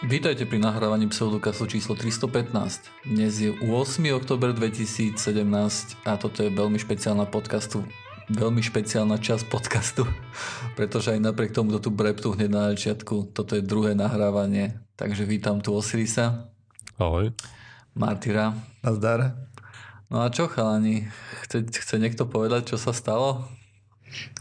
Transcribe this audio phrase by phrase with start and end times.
[0.00, 2.88] Vítajte pri nahrávaní pseudokastu číslo 315.
[3.04, 3.68] Dnes je 8.
[4.16, 5.12] oktober 2017
[6.08, 7.84] a toto je veľmi špeciálna podcastu
[8.30, 10.06] veľmi špeciálna časť podcastu,
[10.78, 15.26] pretože aj napriek tomu to tu breptu hneď na začiatku, toto je druhé nahrávanie, takže
[15.26, 16.48] vítam tu Osirisa.
[16.96, 17.34] Ahoj.
[17.92, 18.54] Martyra.
[18.80, 19.34] Nazdar.
[20.08, 21.10] No a čo chalani,
[21.44, 23.50] chce, chce niekto povedať, čo sa stalo?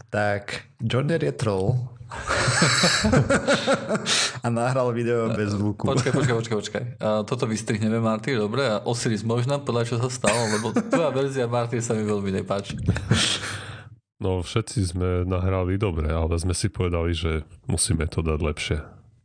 [0.07, 1.77] Tak, John Deere je troll,
[4.45, 5.85] a nahral video bez zvuku.
[5.85, 6.83] Počkaj, počkaj, počkaj, počkaj.
[6.99, 8.65] A toto vystrihneme, Marty, dobre?
[8.65, 12.81] A Osiris možno podľa čo sa stalo, lebo tvoja verzia Marty sa mi veľmi nepáči.
[14.19, 18.77] No všetci sme nahrali dobre, ale sme si povedali, že musíme to dať lepšie.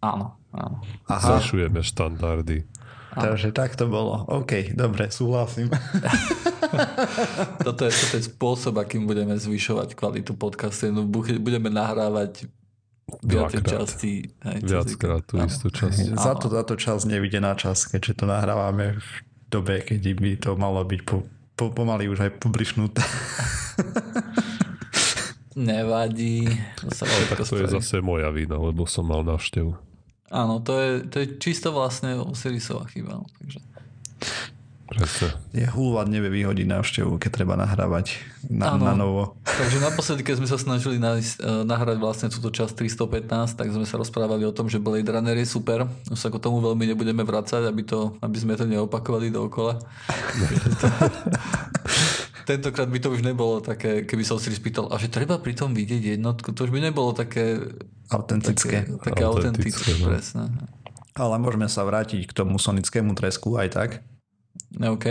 [0.05, 0.79] Áno, áno.
[1.11, 1.41] Aha.
[1.41, 2.63] Zvyšujeme štandardy.
[3.15, 4.27] Takže tak to bolo.
[4.27, 5.71] OK, dobre, súhlasím.
[7.67, 10.91] toto, je, toto je spôsob, akým budeme zvyšovať kvalitu podcastu.
[10.91, 12.51] No, budeme nahrávať
[13.25, 14.13] viacej časti.
[14.65, 16.17] Viackrát tú istú časť.
[16.17, 19.09] Za to táto časť nevidená časť, keďže to nahrávame v
[19.53, 21.23] dobe, keď by to malo byť po,
[21.55, 23.05] po, pomaly už aj publišnuté.
[25.55, 26.51] Nevadí.
[26.83, 29.71] To sa Ale tak to je zase moja vina, lebo som mal návštevu.
[30.35, 33.23] Áno, to je, to je čisto vlastne Osirisová chyba.
[33.23, 33.63] No, takže...
[34.85, 35.33] Presne.
[35.57, 38.21] Je húvať nevie vyhodiť návštevu, keď treba nahrávať
[38.53, 39.41] na, na novo.
[39.49, 43.89] Takže naposledy, keď sme sa snažili nájsť, uh, nahrať vlastne túto časť 315, tak sme
[43.89, 45.89] sa rozprávali o tom, že Blade Runner je super.
[46.13, 49.81] Už sa k tomu veľmi nebudeme vracať, aby, to, aby sme to neopakovali dookola.
[52.45, 55.73] Tentokrát by to už nebolo také, keby sa si spýtal, a že treba pri tom
[55.73, 57.57] vidieť jednotku, to už by nebolo také
[58.13, 58.85] autentické.
[58.85, 60.13] Také, také autentické, no.
[60.13, 60.53] presne.
[61.17, 64.05] Ale môžeme sa vrátiť k tomu sonickému tresku aj tak.
[64.81, 65.07] OK.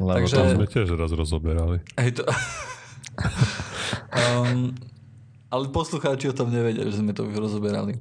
[0.00, 0.36] Lebo Takže...
[0.36, 1.84] to sme tiež raz rozoberali.
[2.00, 2.22] Hej, to...
[4.20, 4.72] um,
[5.52, 7.96] ale poslucháči o tom nevedia, že sme to už rozoberali.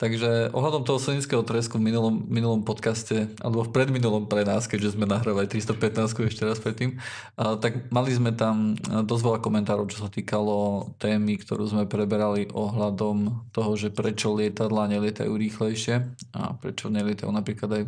[0.00, 4.96] Takže ohľadom toho sonického tresku v minulom, minulom podcaste, alebo v predminulom pre nás, keďže
[4.96, 6.96] sme nahrávali 315 ešte raz predtým,
[7.36, 12.48] a, tak mali sme tam dosť veľa komentárov, čo sa týkalo témy, ktorú sme preberali
[12.48, 17.82] ohľadom toho, že prečo lietadla nelietajú rýchlejšie a prečo nelietajú napríklad aj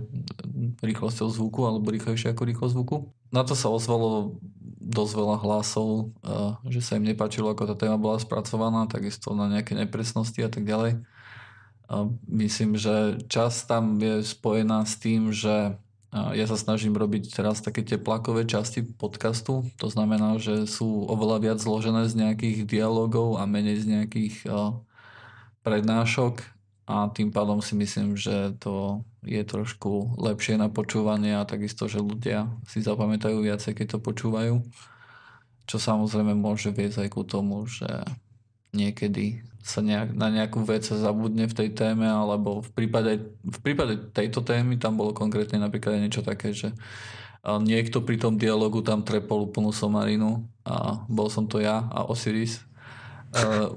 [0.85, 2.97] rýchlosťou zvuku alebo rýchlejšie ako rýchlosť zvuku.
[3.33, 4.37] Na to sa ozvalo
[4.85, 6.13] dosť veľa hlasov,
[6.69, 10.69] že sa im nepáčilo, ako tá téma bola spracovaná, takisto na nejaké nepresnosti a tak
[10.69, 11.01] ďalej.
[12.25, 15.77] Myslím, že čas tam je spojená s tým, že
[16.13, 19.65] ja sa snažím robiť teraz také tie plakové časti podcastu.
[19.81, 24.45] To znamená, že sú oveľa viac zložené z nejakých dialogov a menej z nejakých
[25.65, 26.45] prednášok
[26.85, 32.03] a tým pádom si myslím, že to je trošku lepšie na počúvanie a takisto, že
[32.03, 34.61] ľudia si zapamätajú viacej, keď to počúvajú.
[35.65, 37.87] Čo samozrejme môže viesť aj ku tomu, že
[38.75, 43.59] niekedy sa nejak, na nejakú vec sa zabudne v tej téme, alebo v prípade, v
[43.63, 46.75] prípade tejto témy tam bolo konkrétne napríklad niečo také, že
[47.43, 52.63] niekto pri tom dialogu tam trepol úplnú somarinu a bol som to ja a Osiris.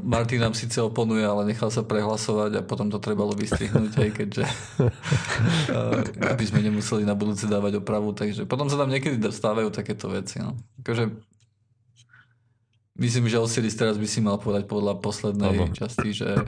[0.04, 4.44] Martin nám síce oponuje, ale nechal sa prehlasovať a potom to trebalo vystrihnúť, hej, keďže
[6.20, 10.44] aby sme nemuseli na budúce dávať opravu, takže potom sa tam niekedy dostávajú takéto veci.
[10.44, 10.60] No.
[10.84, 11.08] Akože
[12.96, 15.76] Myslím, že Osiris teraz by si mal povedať podľa poslednej ano.
[15.76, 16.48] časti, že...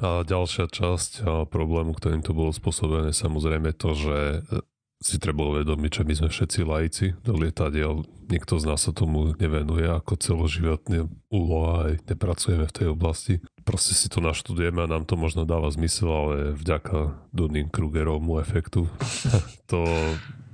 [0.00, 4.62] A ďalšia časť a problému, ktorým to bolo spôsobené, samozrejme to, že e,
[5.02, 8.06] si treba uvedomiť, že my sme všetci lajci do lietadiel.
[8.30, 13.34] Nikto z nás sa tomu nevenuje ako celoživotný úloha, aj nepracujeme v tej oblasti.
[13.66, 18.86] Proste si to naštudujeme a nám to možno dáva zmysel, ale vďaka Dunning-Krugerovmu efektu
[19.70, 19.82] to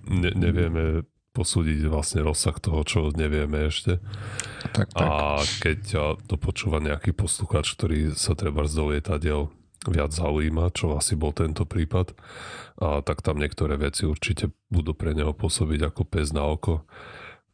[0.08, 1.04] ne, nevieme
[1.38, 4.02] posúdiť vlastne rozsah toho, čo nevieme ešte.
[4.74, 5.06] Tak, tak.
[5.06, 5.78] A keď
[6.26, 9.54] to počúva nejaký posluchač, ktorý sa treba z lietadiel
[9.86, 12.10] viac zaujíma, čo asi bol tento prípad,
[12.82, 16.82] a tak tam niektoré veci určite budú pre neho pôsobiť ako pes na oko,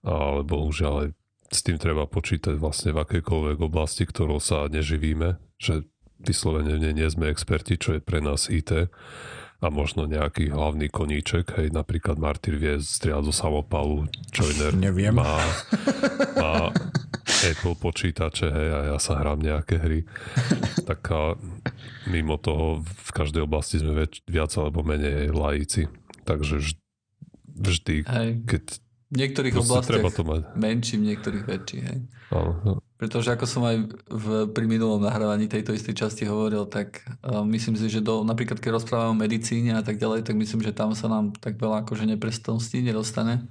[0.00, 1.08] ale bohužiaľ aj
[1.52, 5.84] s tým treba počítať vlastne v akejkoľvek oblasti, ktorou sa neživíme, že
[6.18, 8.88] vyslovene nie sme experti, čo je pre nás IT
[9.64, 15.16] a možno nejaký hlavný koníček, hej, napríklad Martyr vie strieľať zo samopalu, Joiner Neviem.
[15.16, 15.40] má,
[16.36, 16.68] má
[17.24, 20.04] Apple počítače, hej, a ja sa hrám nejaké hry.
[20.84, 21.40] Tak a
[22.12, 25.88] mimo toho v každej oblasti sme väč, viac alebo menej laici.
[26.28, 26.76] Takže
[27.56, 28.30] vždy, hej.
[28.44, 28.64] keď
[29.08, 30.42] v niektorých oblastiach treba to mať.
[30.58, 31.78] menší, v niektorých väčší.
[31.88, 31.98] Hej.
[32.34, 32.82] Uh-huh.
[33.04, 37.76] Pretože ako som aj v, pri minulom nahrávaní tejto istej časti hovoril, tak uh, myslím
[37.76, 40.96] si, že do, napríklad keď rozprávame o medicíne a tak ďalej, tak myslím, že tam
[40.96, 43.44] sa nám tak veľa akože neprestností nedostane.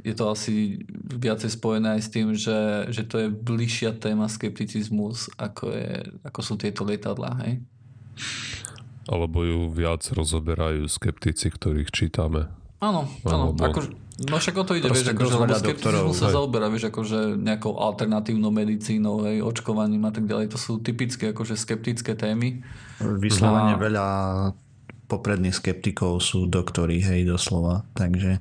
[0.00, 5.28] Je to asi viacej spojené aj s tým, že, že to je bližšia téma skepticizmus,
[5.36, 7.36] ako, je, ako sú tieto lietadlá.
[7.44, 7.60] Hej?
[9.04, 12.48] Alebo ju viac rozoberajú skeptici, ktorých čítame.
[12.80, 13.52] Áno, áno.
[13.52, 16.88] Alebo- Akože, no však o to ide, Proste vieš, akože, lebo skepticizmus sa zaoberá, vieš,
[16.88, 20.56] akože nejakou alternatívnou medicínou, hej, očkovaním a tak ďalej.
[20.56, 22.64] To sú typické, akože skeptické témy.
[23.00, 24.08] Vyslovene A- veľa
[25.06, 27.84] popredných skeptikov sú doktori, hej, doslova.
[27.94, 28.40] Takže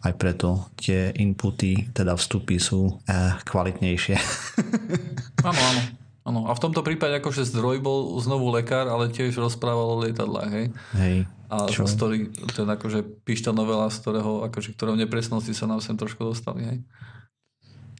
[0.00, 4.16] aj preto tie inputy, teda vstupy sú eh, kvalitnejšie.
[5.48, 5.82] Áno, áno.
[6.20, 10.52] Áno, a v tomto prípade akože zdroj bol znovu lekár, ale tiež rozprával o lietadlách,
[10.52, 10.66] hej.
[11.00, 11.16] hej.
[11.50, 11.82] A Čo?
[11.82, 16.22] z ktorý, ten akože píšta novela, z ktorého, akože, ktorého nepresnosti sa nám sem trošku
[16.22, 16.78] dostali, hej.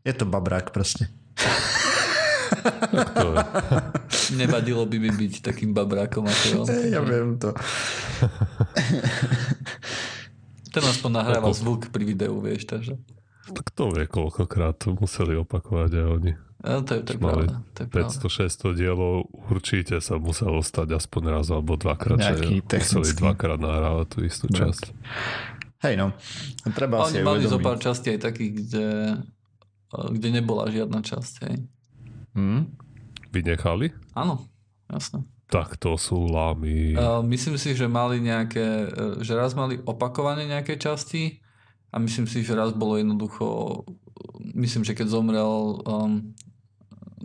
[0.06, 1.10] Je to babrák proste.
[4.38, 6.66] Nevadilo by mi byť takým babrákom ako on.
[6.88, 7.50] Ja viem to.
[10.70, 12.94] Ten aspoň nahrával zvuk pri videu, vieš, takže...
[13.50, 16.38] Tak to vie, koľkokrát museli opakovať aj oni.
[16.60, 17.64] A to je, to je pravda.
[17.72, 18.12] To je pravda.
[18.20, 23.16] 500-600 dielov určite sa muselo stať aspoň raz alebo dvakrát, že Nejaký museli technický.
[23.16, 24.92] dvakrát nahrávať tú istú časť.
[25.80, 26.12] Hej no,
[26.76, 28.88] treba si Oni aj mali zo pár častí aj takých, kde,
[30.12, 31.56] kde nebola žiadna časť, hej.
[32.36, 32.68] Hm?
[33.32, 33.96] Vynechali?
[34.12, 34.44] Áno,
[34.92, 35.24] jasné.
[35.48, 36.94] Tak to sú lámy.
[36.94, 41.40] Uh, myslím si, že mali nejaké, uh, že raz mali opakovane nejaké časti
[41.90, 43.82] a myslím si, že raz bolo jednoducho,
[44.52, 46.36] myslím, že keď zomrel um,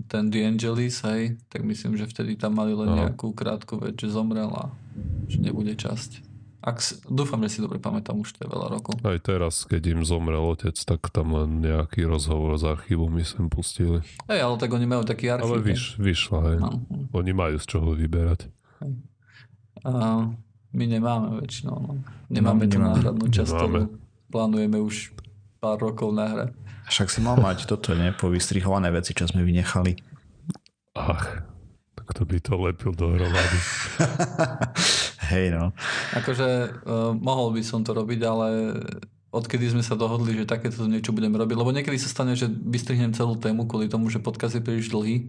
[0.05, 2.97] ten DeAngelis, hej, tak myslím, že vtedy tam mali len Áno.
[3.03, 4.69] nejakú krátku vec, že zomrel a
[5.25, 6.21] že nebude časť.
[6.59, 8.97] Ak, dúfam, že si dobre pamätám, už to je veľa rokov.
[8.99, 14.01] Aj teraz, keď im zomrel otec, tak tam len nejaký rozhovor z archívu myslím pustili.
[14.25, 15.45] Hej, ale tak oni majú taký archív.
[15.47, 16.57] Ale vyš, vyšla, hej.
[16.57, 16.69] No.
[17.13, 18.49] Oni majú z čoho vyberať.
[19.83, 20.25] A
[20.71, 21.77] my nemáme väčšinou.
[21.77, 21.91] No.
[22.27, 22.89] Nemáme No, tú nemáme.
[22.97, 23.53] náhradnú časť,
[24.27, 25.13] plánujeme už
[25.57, 26.49] pár rokov nahrať.
[26.85, 28.13] Však si mal mať toto, ne?
[28.13, 29.97] Povystrihované veci, čo sme vynechali.
[30.95, 31.43] Ach,
[31.97, 33.59] tak to by to lepil dohromady.
[35.33, 35.73] Hej no.
[36.13, 36.47] Akože
[36.85, 38.47] uh, mohol by som to robiť, ale
[39.33, 43.11] odkedy sme sa dohodli, že takéto niečo budeme robiť, lebo niekedy sa stane, že vystrihnem
[43.11, 45.27] celú tému kvôli tomu, že podcast je príliš dlhý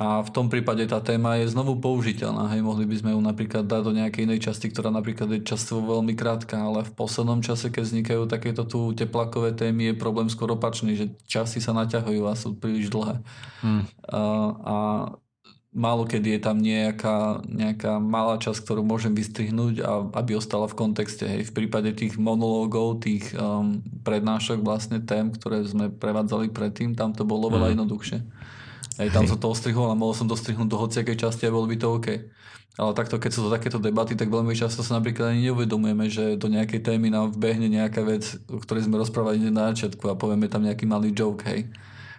[0.00, 2.48] a v tom prípade tá téma je znovu použiteľná.
[2.56, 6.00] Hej, mohli by sme ju napríklad dať do nejakej inej časti, ktorá napríklad je častovo
[6.00, 10.56] veľmi krátka, ale v poslednom čase, keď vznikajú takéto tu teplakové témy, je problém skoro
[10.56, 13.20] opačný, že časy sa naťahujú a sú príliš dlhé.
[13.60, 13.82] Hm.
[14.08, 14.20] A,
[14.56, 14.76] a
[15.76, 20.80] málo kedy je tam nejaká, nejaká malá časť, ktorú môžem vystrihnúť a aby ostala v
[20.80, 21.28] kontexte.
[21.28, 21.52] Hej.
[21.52, 27.28] V prípade tých monológov, tých um, prednášok vlastne tém, ktoré sme prevádzali predtým, tam to
[27.28, 28.48] bolo veľa jednoduchšie.
[28.98, 29.36] Hej, tam Hej.
[29.36, 31.88] som to ostrihol a mohol som to strihnúť do hociakej časti a bolo by to
[31.94, 32.08] OK.
[32.78, 36.38] Ale takto, keď sú to takéto debaty, tak veľmi často sa napríklad ani neuvedomujeme, že
[36.40, 40.48] do nejakej témy nám vbehne nejaká vec, o ktorej sme rozprávali na začiatku a povieme
[40.48, 41.68] tam nejaký malý joke, hej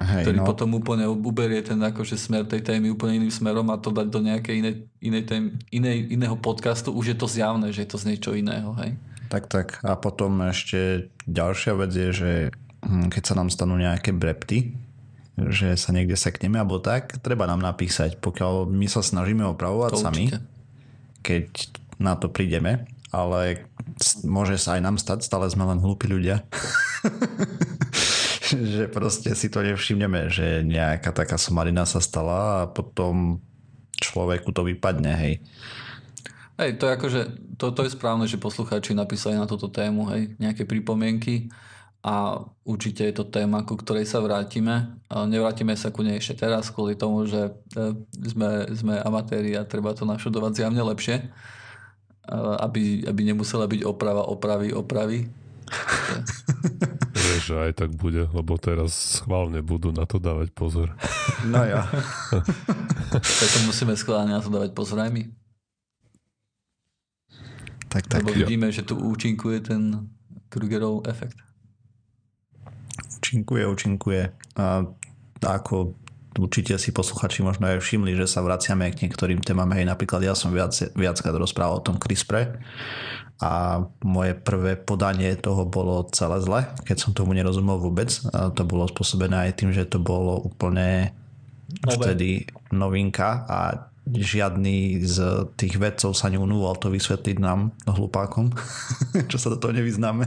[0.02, 0.48] Hej, ktorý no.
[0.50, 4.20] potom úplne uberie ten akože smer tej témy úplne iným smerom a to dať do
[4.26, 8.08] nejakej inej, inej tém, inej, iného podcastu, už je to zjavné, že je to z
[8.10, 8.98] niečo iného, hej.
[9.30, 9.68] Tak, tak.
[9.86, 12.32] A potom ešte ďalšia vec je, že
[12.84, 14.74] hm, keď sa nám stanú nejaké brepty,
[15.50, 20.00] že sa niekde sekneme alebo tak, treba nám napísať, pokiaľ my sa snažíme opravovať To
[20.00, 20.40] sami, určite.
[21.26, 21.46] keď
[21.98, 23.66] na to prídeme, ale
[24.22, 26.46] môže sa aj nám stať, stále sme len hlúpi ľudia.
[28.52, 33.40] že proste si to nevšimneme, že nejaká taká somarina sa stala a potom
[34.02, 35.34] človeku to vypadne, hej.
[36.60, 37.22] Hej, to je akože,
[37.56, 41.50] to, to je správne, že poslucháči napísali na túto tému, hej, nejaké pripomienky
[42.02, 44.98] a určite je to téma, ku ktorej sa vrátime.
[45.06, 47.94] Nevrátime sa ku nej ešte teraz, kvôli tomu, že e,
[48.26, 51.26] sme, sme amatéri a treba to našudovať zjavne lepšie, e,
[52.66, 55.30] aby, aby nemusela byť oprava, opravy, opravy.
[57.22, 60.98] Vieš, že aj tak bude, lebo teraz schválne budú na to dávať pozor.
[61.46, 61.86] No ja.
[63.14, 65.24] Preto musíme schválne na to dávať pozor aj my.
[67.94, 68.26] Tak, tak.
[68.26, 70.10] Lebo vidíme, že tu účinkuje ten
[70.50, 71.51] Krugerov efekt.
[73.32, 74.24] Účinkuje, účinkuje.
[74.60, 74.84] A
[75.40, 75.96] ako
[76.36, 79.72] určite si posluchači možno aj všimli, že sa vraciame k niektorým témam.
[79.72, 82.60] Hej, napríklad ja som viac, viackrát rozprával o tom CRISPRe
[83.40, 88.12] a moje prvé podanie toho bolo celé zle, keď som tomu nerozumel vôbec.
[88.36, 91.16] A to bolo spôsobené aj tým, že to bolo úplne
[91.88, 91.96] Nové.
[91.96, 92.30] vtedy
[92.76, 98.50] novinka a žiadny z tých vedcov sa neunúval to vysvetliť nám, hlupákom,
[99.32, 100.26] čo sa do toho nevyznáme.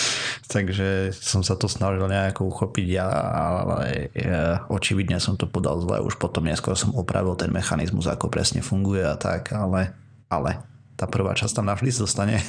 [0.54, 4.30] Takže som sa to snažil nejako uchopiť ja, ale e,
[4.70, 5.98] očividne som to podal zle.
[5.98, 9.90] Už potom neskôr som opravil ten mechanizmus, ako presne funguje a tak, ale,
[10.30, 10.62] ale
[10.94, 12.38] tá prvá časť tam navždy zostane.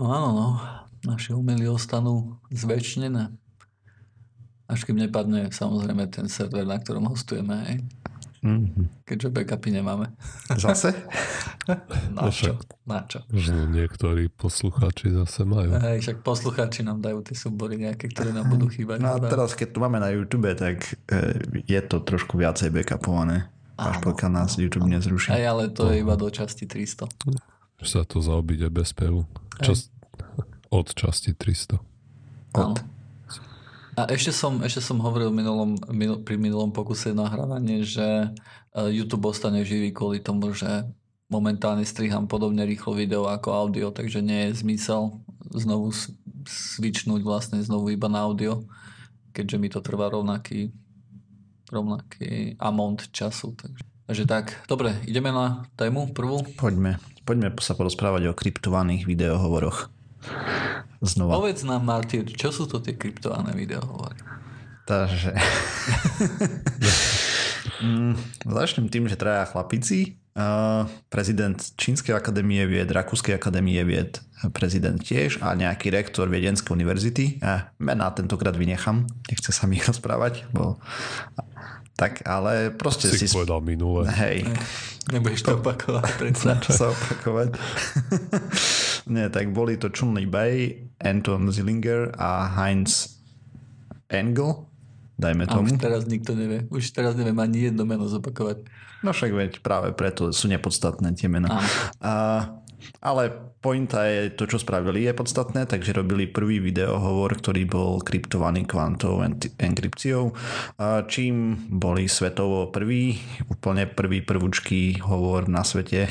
[0.00, 0.48] No áno, no.
[1.04, 3.28] Naše umely ostanú zväčšnené.
[4.64, 7.52] Až kým nepadne samozrejme ten server, na ktorom hostujeme.
[7.68, 7.78] Hej.
[8.40, 9.04] Mhm.
[9.04, 10.16] keďže backupy nemáme.
[10.56, 10.96] Zase?
[12.16, 12.56] Na No čo?
[12.88, 13.20] Na čo?
[13.28, 15.76] Možno niektorí poslucháči zase majú.
[15.76, 19.04] Hej, však poslucháči nám dajú tie súbory nejaké, ktoré nám budú chýbať.
[19.04, 20.80] No a teraz, keď tu máme na YouTube, tak
[21.12, 21.36] e,
[21.68, 23.52] je to trošku viacej backupované.
[23.76, 24.12] Až Áno.
[24.12, 25.32] pokiaľ nás YouTube nezruší.
[25.36, 27.08] Hej, ale to je iba do časti 300.
[27.80, 29.24] Že sa to zaobíde bez spevu.
[29.60, 29.92] Čas,
[30.68, 31.76] od časti 300.
[32.56, 32.76] Áno.
[34.00, 39.28] A ešte som, ešte som hovoril minulom, minul, pri minulom pokuse nahrávanie, že eh, YouTube
[39.28, 40.88] ostane živý kvôli tomu, že
[41.28, 45.20] momentálne striham podobne rýchlo video ako audio, takže nie je zmysel
[45.52, 46.08] znovu s-
[46.48, 48.64] switchnúť vlastne znovu iba na audio,
[49.36, 50.72] keďže mi to trvá rovnaký
[51.70, 53.54] rovnaký amount času.
[53.54, 56.42] Takže, takže tak, dobre, ideme na tému prvú.
[56.58, 59.86] Poďme, poďme sa porozprávať o kryptovaných videohovoroch.
[61.00, 61.40] Znova.
[61.40, 64.20] Povedz nám, Martin, čo sú to tie kryptované videohovory?
[64.84, 65.32] Takže...
[67.80, 68.12] Mm,
[68.60, 70.20] Začnem tým, že traja chlapici.
[70.30, 74.22] Uh, prezident Čínskej akadémie vied, Rakúskej akadémie vied,
[74.54, 77.42] prezident tiež a nejaký rektor Viedenskej univerzity.
[77.42, 80.46] Uh, mená tentokrát vynechám, nechce sa mi ich rozprávať.
[80.52, 80.78] Bo...
[81.98, 83.34] Tak, ale proste Si si...
[83.34, 84.08] povedal minule.
[84.08, 84.48] Hej,
[85.10, 86.44] Nebudeš to opakovať, predsa.
[86.52, 87.56] na čo sa opakovať.
[89.10, 93.18] Nie, tak boli to Chun Li Bei, Anton Zillinger a Heinz
[94.06, 94.70] Engel,
[95.18, 95.66] dajme A tomu.
[95.66, 96.70] už teraz nikto nevie.
[96.70, 98.70] Už teraz neviem ani jedno meno zopakovať.
[99.02, 101.58] No však veď práve preto sú nepodstatné tie mená.
[101.98, 102.12] A,
[103.00, 108.64] ale pointa je, to čo spravili je podstatné, takže robili prvý videohovor, ktorý bol kryptovaný
[108.64, 109.22] kvantovou
[110.80, 111.34] a čím
[111.68, 116.08] boli svetovo prvý, úplne prvý prvúčký hovor na svete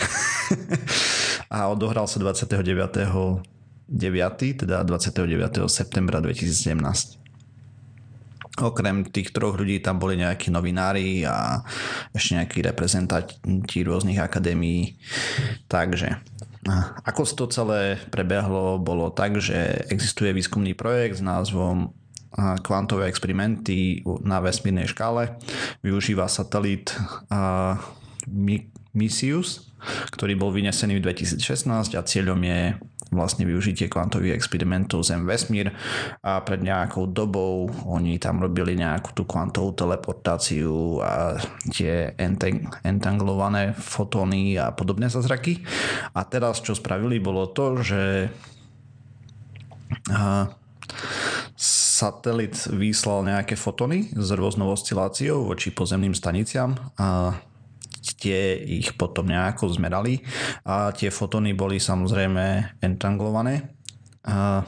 [1.55, 3.41] a odohral sa 29.
[3.89, 4.61] 9.
[4.61, 5.65] teda 29.
[5.65, 7.17] septembra 2017.
[8.59, 11.63] Okrem tých troch ľudí tam boli nejakí novinári a
[12.11, 14.99] ešte nejakí reprezentanti rôznych akadémií.
[15.71, 16.19] Takže
[17.07, 21.95] ako to celé prebehlo, bolo tak, že existuje výskumný projekt s názvom
[22.61, 25.39] kvantové experimenty na vesmírnej škále.
[25.81, 26.93] Využíva satelit
[28.93, 29.71] Misius,
[30.13, 32.75] ktorý bol vynesený v 2016 a cieľom je
[33.09, 35.73] vlastne využitie kvantových experimentov Zem vesmír
[36.21, 41.37] a pred nejakou dobou oni tam robili nejakú tú kvantovú teleportáciu a
[41.73, 45.65] tie entang- entanglované fotóny a podobné zázraky.
[46.13, 48.29] A teraz čo spravili bolo to, že
[50.13, 50.53] a,
[51.59, 57.35] satelit vyslal nejaké fotony s rôznou osciláciou voči pozemným staniciam a
[58.17, 60.23] tie ich potom nejako zmerali.
[60.65, 63.75] A tie fotóny boli samozrejme entanglované.
[64.25, 64.65] A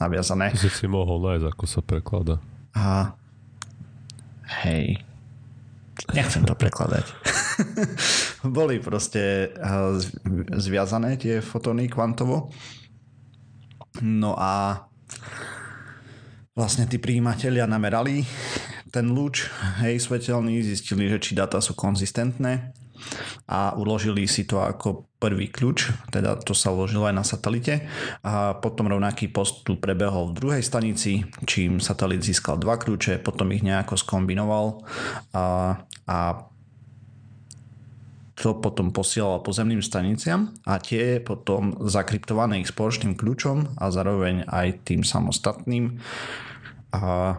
[0.00, 0.56] naviazané.
[0.56, 2.36] Si si mohol nájsť, ako sa prekladá.
[2.72, 3.12] a
[4.64, 4.96] hej.
[6.16, 7.06] Nechcem to prekladať.
[8.56, 9.52] Boli proste
[10.56, 12.48] zviazané tie fotóny kvantovo.
[14.00, 14.86] No a
[16.56, 18.24] vlastne tí príjimatelia namerali
[18.90, 19.46] ten lúč,
[19.82, 22.74] hej, svetelný, zistili, že či dáta sú konzistentné
[23.48, 27.84] a uložili si to ako prvý kľúč, teda to sa uložilo aj na satelite.
[28.24, 33.64] A potom rovnaký postup prebehol v druhej stanici, čím satelit získal dva kľúče, potom ich
[33.64, 34.84] nejako skombinoval
[35.32, 35.76] a,
[36.08, 36.18] a
[38.40, 44.88] to potom posielal pozemným staniciam a tie potom zakryptované ich spoločným kľúčom a zároveň aj
[44.88, 46.00] tým samostatným.
[46.96, 47.36] A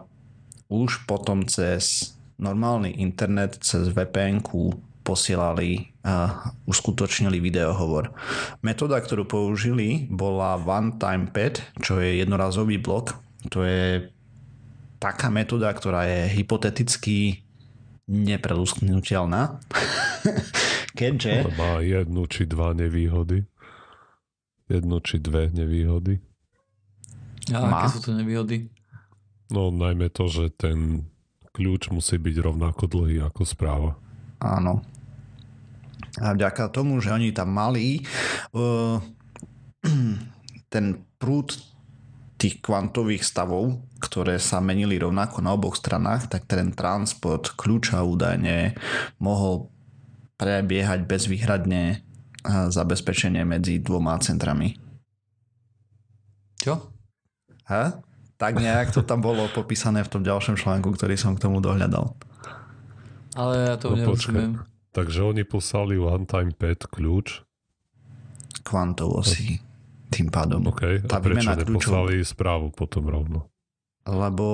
[0.71, 4.39] už potom cez normálny internet, cez vpn
[5.03, 8.15] posielali a uskutočnili videohovor.
[8.63, 13.19] Metóda, ktorú použili, bola One Time Pad, čo je jednorazový blok.
[13.51, 14.09] To je
[15.01, 17.43] taká metóda, ktorá je hypoteticky
[18.07, 19.61] neprelusknutelná.
[20.99, 21.49] Keďže...
[21.57, 23.45] Má jednu či dva nevýhody.
[24.69, 26.21] Jednu či dve nevýhody.
[27.51, 27.89] A Má.
[27.89, 28.69] aké sú to nevýhody?
[29.51, 31.11] No najmä to, že ten
[31.51, 33.91] kľúč musí byť rovnako dlhý ako správa.
[34.39, 34.79] Áno.
[36.23, 38.03] A vďaka tomu, že oni tam mali
[38.55, 38.99] uh,
[40.73, 41.59] ten prúd
[42.41, 48.73] tých kvantových stavov, ktoré sa menili rovnako na oboch stranách, tak ten transport kľúča údajne
[49.21, 49.69] mohol
[50.41, 52.01] prebiehať bezvýhradne
[52.41, 54.73] a zabezpečenie medzi dvoma centrami.
[56.57, 56.89] Čo?
[57.69, 58.01] Ha?
[58.41, 62.17] Tak nejak to tam bolo popísané v tom ďalšom článku, ktorý som k tomu dohľadal.
[63.37, 64.65] Ale ja to No, nerozumiem.
[64.91, 67.45] Takže oni poslali one time pad kľúč.
[68.65, 69.61] Kvantovo si
[70.09, 70.65] tým pádom.
[70.67, 71.05] OK.
[71.05, 71.69] A prečo výmena kľúčov.
[71.69, 73.51] neposlali správu potom rovno?
[74.01, 74.45] lebo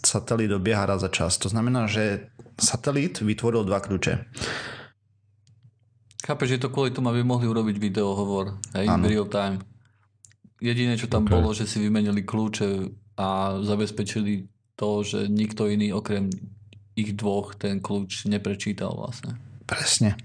[0.00, 1.36] satelit dobieha raz za čas.
[1.40, 4.24] To znamená, že satelit vytvoril dva kľúče.
[6.24, 9.60] Chápeš, že to kvôli tomu, aby mohli urobiť videohovor, hej, real time.
[10.64, 11.32] Jediné, čo tam Ok.
[11.36, 12.88] bolo, že si vymenili kľúče
[13.20, 16.32] a zabezpečili to, že nikto iný okrem
[16.96, 19.36] ich dvoch ten kľúč neprečítal vlastne.
[19.68, 20.16] Presne.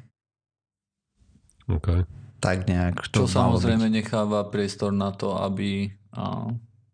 [1.68, 2.08] OK.
[2.40, 3.96] Tak nejak to Čo samozrejme byť.
[4.00, 6.48] necháva priestor na to, aby a,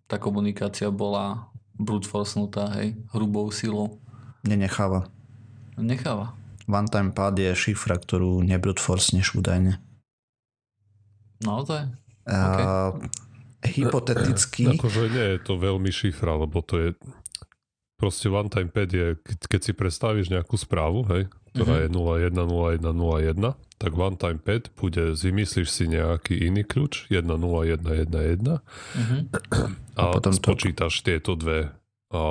[0.10, 1.48] tá komunikácia bola
[1.78, 4.02] brute forcenutá, hej, hrubou silou.
[4.42, 5.06] Nenecháva.
[5.78, 6.34] Necháva.
[6.66, 9.78] One time pad je šifra, ktorú nebrute forceneš údajne.
[11.46, 11.94] Naozaj?
[12.26, 13.06] Uh,
[13.68, 16.90] hypoteticky, Akože nie je to veľmi šifra, lebo to je
[17.96, 21.82] proste one time pad je, keď, keď si predstavíš nejakú správu, hej, ktorá Mhm.
[21.82, 28.60] je 010101, tak one time pad bude, vymyslíš si nejaký iný kľúč, 10111
[28.94, 29.18] Mhm.
[29.96, 31.72] a, A potom to- spočítaš tieto dve
[32.10, 32.22] a,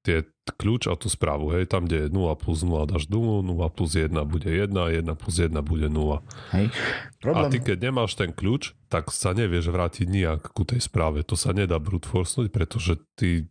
[0.00, 0.22] tie
[0.54, 3.90] kľúč a tú správu, hej, tam, kde je 0 plus 0 dáš 0, 0 plus
[3.98, 6.22] 1 bude 1, 1 plus 1 bude 0.
[6.54, 6.66] hej.
[6.70, 11.26] A Problém, ty keď nemáš ten kľúč, tak sa nevieš vrátiť nijak ku tej správe.
[11.26, 13.50] To sa nedá brute forcenúť, pretože ty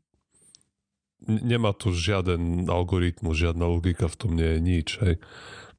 [1.28, 4.88] nemá to žiaden algoritmus, žiadna logika v tom nie je nič.
[5.02, 5.16] Hej.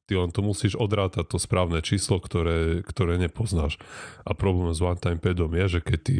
[0.07, 3.75] Ty len to musíš odrátať to správne číslo, ktoré, ktoré nepoznáš.
[4.23, 6.17] A problém s one-time padom je, že keď ty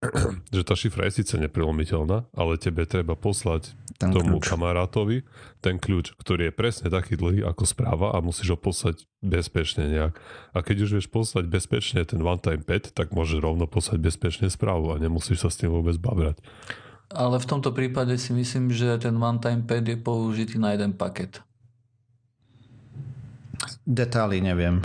[0.56, 4.48] že tá šifra je síce neprelomiteľná, ale tebe treba poslať ten tomu kľúč.
[4.48, 5.28] kamarátovi
[5.60, 10.16] ten kľúč, ktorý je presne taký dlhý ako správa a musíš ho poslať bezpečne nejak.
[10.56, 14.96] A keď už vieš poslať bezpečne ten one-time pad, tak môžeš rovno poslať bezpečne správu
[14.96, 16.40] a nemusíš sa s tým vôbec babrať.
[17.12, 21.44] Ale v tomto prípade si myslím, že ten one-time pad je použitý na jeden paket.
[23.84, 24.80] Detaily neviem.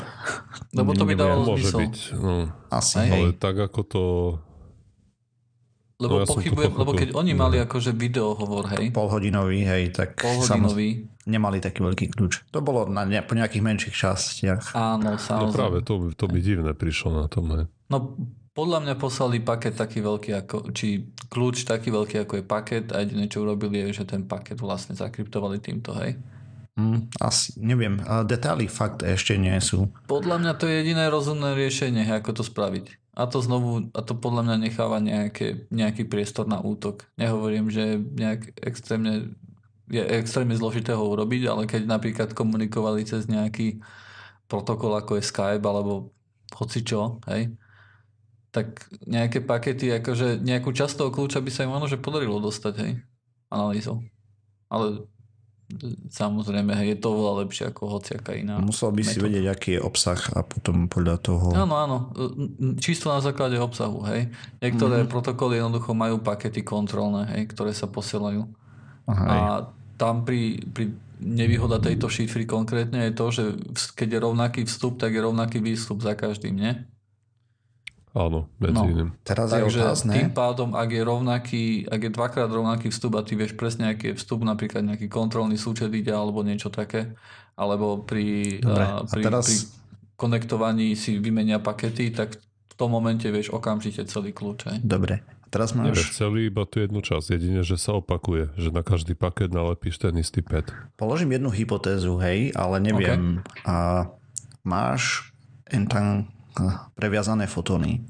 [0.75, 1.79] Lebo to by dávalo Môže zmysel.
[1.79, 2.33] byť, no,
[2.67, 3.07] Asi, Hej.
[3.07, 3.13] hej.
[3.15, 4.03] ale tak ako to...
[5.95, 11.07] Lebo No, ja pochybujem, lebo keď oni mali akože videohovor, hej, Polhodinový, hej, tak polhodinový,
[11.23, 12.51] nemali taký veľký kľúč.
[12.51, 14.75] To bolo na ne, po nejakých menších častiach.
[14.75, 15.55] áno, No samozrejme.
[15.55, 17.47] práve, to, to mi divné prišlo na tom.
[17.47, 17.71] Hej.
[17.87, 18.11] No
[18.51, 22.99] podľa mňa poslali paket taký veľký ako, či kľúč taký veľký ako je paket a
[22.99, 26.19] jediné čo urobili je, že ten paket vlastne zakryptovali týmto, hej.
[26.75, 28.03] Hm, asi, neviem.
[28.27, 29.87] Detaily fakt ešte nie sú.
[30.11, 33.04] Podľa mňa to je jediné rozumné riešenie, ako to spraviť.
[33.15, 37.07] A to znovu, a to podľa mňa necháva nejaké, nejaký priestor na útok.
[37.15, 39.39] Nehovorím, že nejak extrémne,
[39.87, 43.79] je extrémne zložité ho urobiť, ale keď napríklad komunikovali cez nejaký
[44.51, 46.11] protokol ako je Skype alebo
[46.51, 47.55] hocičo, hej,
[48.51, 52.73] tak nejaké pakety, akože nejakú časť toho kľúča by sa im možno že podarilo dostať,
[52.83, 52.91] hej,
[53.47, 54.03] analýzou.
[54.67, 55.07] Ale
[56.13, 58.61] samozrejme, je to oveľa lepšie ako hociaká iná.
[58.61, 59.25] Musel by si metóda.
[59.25, 61.45] vedieť, aký je obsah a potom podľa toho...
[61.57, 61.97] Áno, áno.
[62.77, 64.29] Čisto na základe obsahu, hej.
[64.61, 65.09] Niektoré mm.
[65.09, 68.45] protokoly jednoducho majú pakety kontrolné, hej, ktoré sa posielajú.
[69.09, 69.25] Aha.
[69.25, 69.37] A
[69.97, 73.43] tam pri, pri nevýhoda tejto šifry konkrétne je to, že
[73.97, 76.73] keď je rovnaký vstup, tak je rovnaký výstup za každým, nie?
[78.15, 78.87] Áno, medzi No.
[78.87, 79.09] iným.
[79.21, 83.27] Teraz je Takže otázne, tým pádom, ak je rovnaký, ak je dvakrát rovnaký vstup a
[83.27, 87.11] ty vieš presne, aký je vstup, napríklad nejaký kontrolný súčet ide alebo niečo také,
[87.59, 89.55] alebo pri, Dobre, a, a pri, teraz- pri
[90.15, 94.59] konektovaní si vymenia pakety, tak v tom momente vieš okamžite celý kľúč.
[94.71, 94.77] Hej?
[94.79, 95.19] dobre.
[95.43, 96.17] A teraz Nevieš máš...
[96.17, 97.35] celý, iba tú jednu časť.
[97.35, 100.67] Jedine, že sa opakuje, že na každý paket nalepíš ten istý pad.
[100.95, 103.43] Položím jednu hypotézu, hej, ale neviem.
[103.63, 104.07] A
[104.63, 105.31] máš
[105.87, 106.27] tam
[106.95, 108.01] previazané fotóny.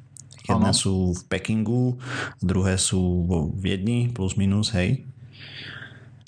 [0.46, 1.98] Jedné sú v Pekingu,
[2.38, 5.02] druhé sú vo Viedni, plus minus, hej.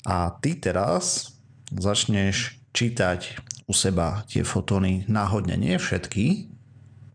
[0.02, 1.34] A ty teraz
[1.70, 3.38] začneš čítať
[3.70, 6.50] u seba tie fotóny náhodne, nie všetky.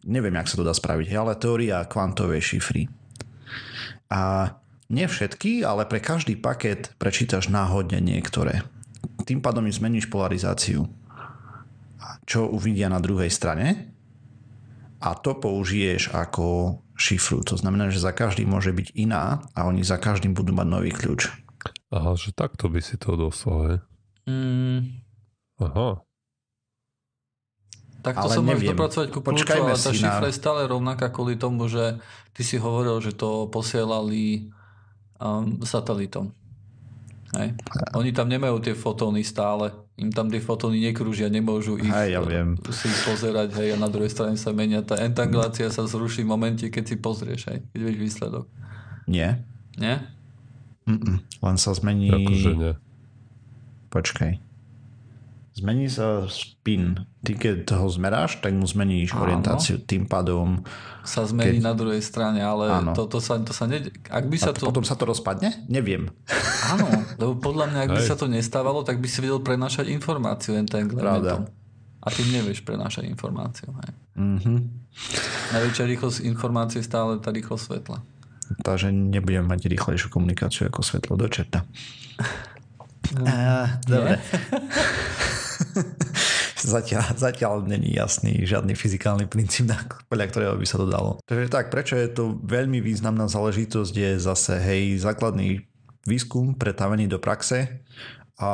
[0.08, 2.88] Neviem, jak sa to dá spraviť, hej, ale teória kvantovej šifry.
[4.08, 4.54] A
[4.88, 8.64] nie všetky, ale pre každý paket prečítaš náhodne niektoré.
[9.28, 10.88] Tým pádom im zmeníš polarizáciu.
[12.24, 13.93] Čo uvidia na druhej strane
[15.04, 17.44] a to použiješ ako šifru.
[17.52, 20.96] To znamená, že za každý môže byť iná a oni za každým budú mať nový
[20.96, 21.28] kľúč.
[21.92, 23.78] Aha, že takto by si to dostal, hej?
[24.24, 25.04] Mm,
[25.60, 26.00] Aha,
[28.04, 31.08] tak to Ale sa môžeš dopracovať ku kľúču, ale tá šifra na- je stále rovnaká
[31.08, 32.04] kvôli tomu, že
[32.36, 34.52] ty si hovoril, že to posielali
[35.24, 36.36] um, satelitom.
[37.34, 37.58] Hej.
[37.98, 39.74] Oni tam nemajú tie fotóny stále.
[39.98, 42.58] Im tam tie fotóny nekrúžia, nemôžu ich Hej, ja eh, viem.
[42.70, 44.86] si ich pozerať, hej, a na druhej strane sa menia.
[44.86, 48.46] Tá entanglácia sa zruší v momente, keď si pozrieš, hej, keď vieš výsledok.
[49.10, 49.42] Nie?
[49.78, 50.06] Nie?
[50.86, 51.26] Mm-mm.
[51.26, 52.14] Len sa zmení...
[52.14, 52.74] akože nie.
[53.90, 54.53] Počkaj.
[55.54, 57.06] Zmení sa spin.
[57.22, 59.30] Ty keď ho zmeráš, tak mu zmeníš Áno.
[59.30, 59.78] orientáciu.
[59.78, 60.66] Tým pádom...
[61.06, 62.98] Sa zmení Keď- na druhej strane, ale Áno.
[62.98, 63.86] to, to, sa, to sa ne...
[64.10, 64.66] Ak by A sa to...
[64.66, 64.74] to...
[64.74, 65.54] potom sa to rozpadne?
[65.70, 66.10] Neviem.
[66.74, 66.90] Áno,
[67.22, 68.10] lebo podľa mňa, ak by Hej.
[68.10, 71.46] sa to nestávalo, tak by si vedel prenášať informáciu entanglementom.
[71.46, 71.46] Pravda.
[72.02, 73.70] A ty nevieš prenášať informáciu.
[73.78, 73.92] Hej.
[74.18, 74.54] Mhm.
[75.54, 77.98] Najväčšia rýchlosť informácie je stále tá rýchlosť svetla.
[78.66, 81.62] Takže nebudem mať rýchlejšiu komunikáciu ako svetlo do čerta.
[83.14, 84.16] Uh, dobre.
[86.76, 89.72] zatiaľ, zatiaľ není jasný žiadny fyzikálny princíp,
[90.08, 91.20] podľa ktorého by sa to dalo.
[91.28, 95.66] Takže tak, prečo je to veľmi významná záležitosť je zase, hej, základný
[96.04, 97.84] výskum pretavený do praxe
[98.40, 98.52] a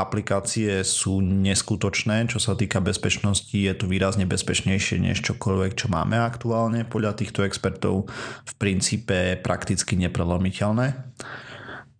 [0.00, 6.16] aplikácie sú neskutočné, čo sa týka bezpečnosti, je to výrazne bezpečnejšie než čokoľvek, čo máme
[6.16, 8.08] aktuálne podľa týchto expertov
[8.48, 10.96] v princípe prakticky neprelomiteľné.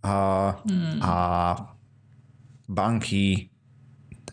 [0.00, 0.16] A,
[1.04, 1.14] a
[2.70, 3.49] banky,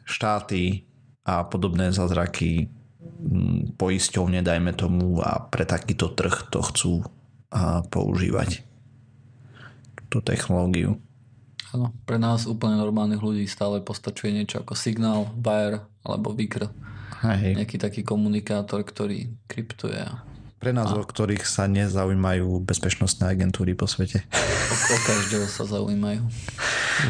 [0.08, 0.88] štáty
[1.28, 2.72] a podobné zázraky
[3.04, 6.94] mm, poisťovne, dajme tomu, a pre takýto trh to chcú
[7.52, 8.64] a, používať
[10.08, 10.96] tú technológiu.
[11.76, 16.72] Áno, pre nás úplne normálnych ľudí stále postačuje niečo ako signál, wire alebo Vikr.
[17.28, 17.60] Hej.
[17.60, 20.00] Nejaký taký komunikátor, ktorý kryptuje.
[20.00, 20.24] a
[20.64, 24.24] Pre nás, o ktorých sa nezaujímajú bezpečnostné agentúry po svete.
[24.32, 26.24] O, o každého sa zaujímajú.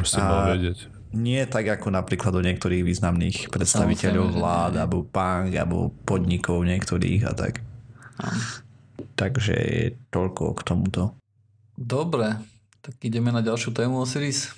[0.01, 0.96] Už si mal vedieť.
[1.15, 7.21] Nie tak ako napríklad o niektorých významných predstaviteľov Samozrejme, vlád, alebo bank, alebo podnikov niektorých
[7.23, 7.63] a tak.
[8.19, 8.41] Áno.
[9.17, 9.55] Takže
[10.11, 11.01] toľko k tomuto.
[11.77, 12.37] Dobre,
[12.81, 14.51] tak ideme na ďalšiu tému Osiris.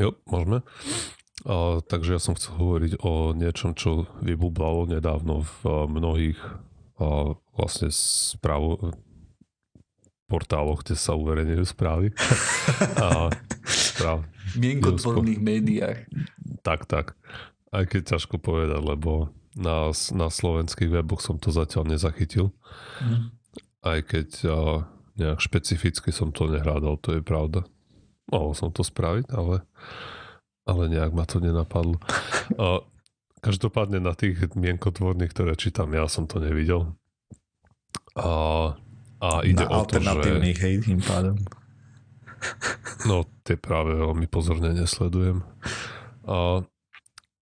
[0.00, 0.64] Jo, môžeme.
[1.46, 6.40] A, takže ja som chcel hovoriť o niečom, čo vybublalo nedávno v mnohých
[6.98, 8.94] a, vlastne správ,
[10.28, 12.12] portáloch, kde sa uverejňujú správy.
[13.04, 13.32] a,
[13.64, 15.98] správ, mienkotvorných médiách.
[16.64, 17.18] tak, tak.
[17.68, 22.54] Aj keď ťažko povedať, lebo na, na slovenských weboch som to zatiaľ nezachytil.
[23.02, 23.34] Hm.
[23.82, 24.58] Aj keď a,
[25.18, 27.66] nejak špecificky som to nehľadal, to je pravda.
[28.30, 29.66] Mohol som to spraviť, ale,
[30.64, 31.98] ale nejak ma to nenapadlo.
[32.56, 32.80] A,
[33.42, 36.94] každopádne na tých mienkotvorných, ktoré čítam, ja som to nevidel.
[38.18, 38.74] A,
[39.22, 40.30] a ide Na o to, že...
[40.58, 41.38] hej, tým pádom.
[43.06, 45.46] No, tie práve veľmi pozorne nesledujem.
[46.26, 46.66] A,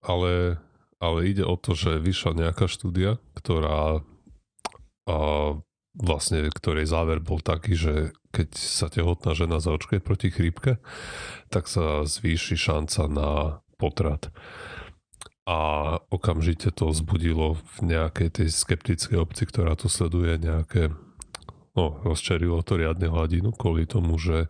[0.05, 0.33] ale,
[1.01, 4.05] ale ide o to, že vyšla nejaká štúdia, ktorá
[5.07, 5.17] a,
[5.97, 7.95] vlastne, ktorej záver bol taký, že
[8.37, 10.77] keď sa tehotná žena zaočkuje proti chrípke,
[11.49, 13.31] tak sa zvýši šanca na
[13.81, 14.29] potrat.
[15.47, 20.93] A okamžite to vzbudilo v nejakej tej skeptickej obci, ktorá to sleduje nejaké
[21.77, 24.49] no, rozčerilo to riadne hladinu kvôli tomu, že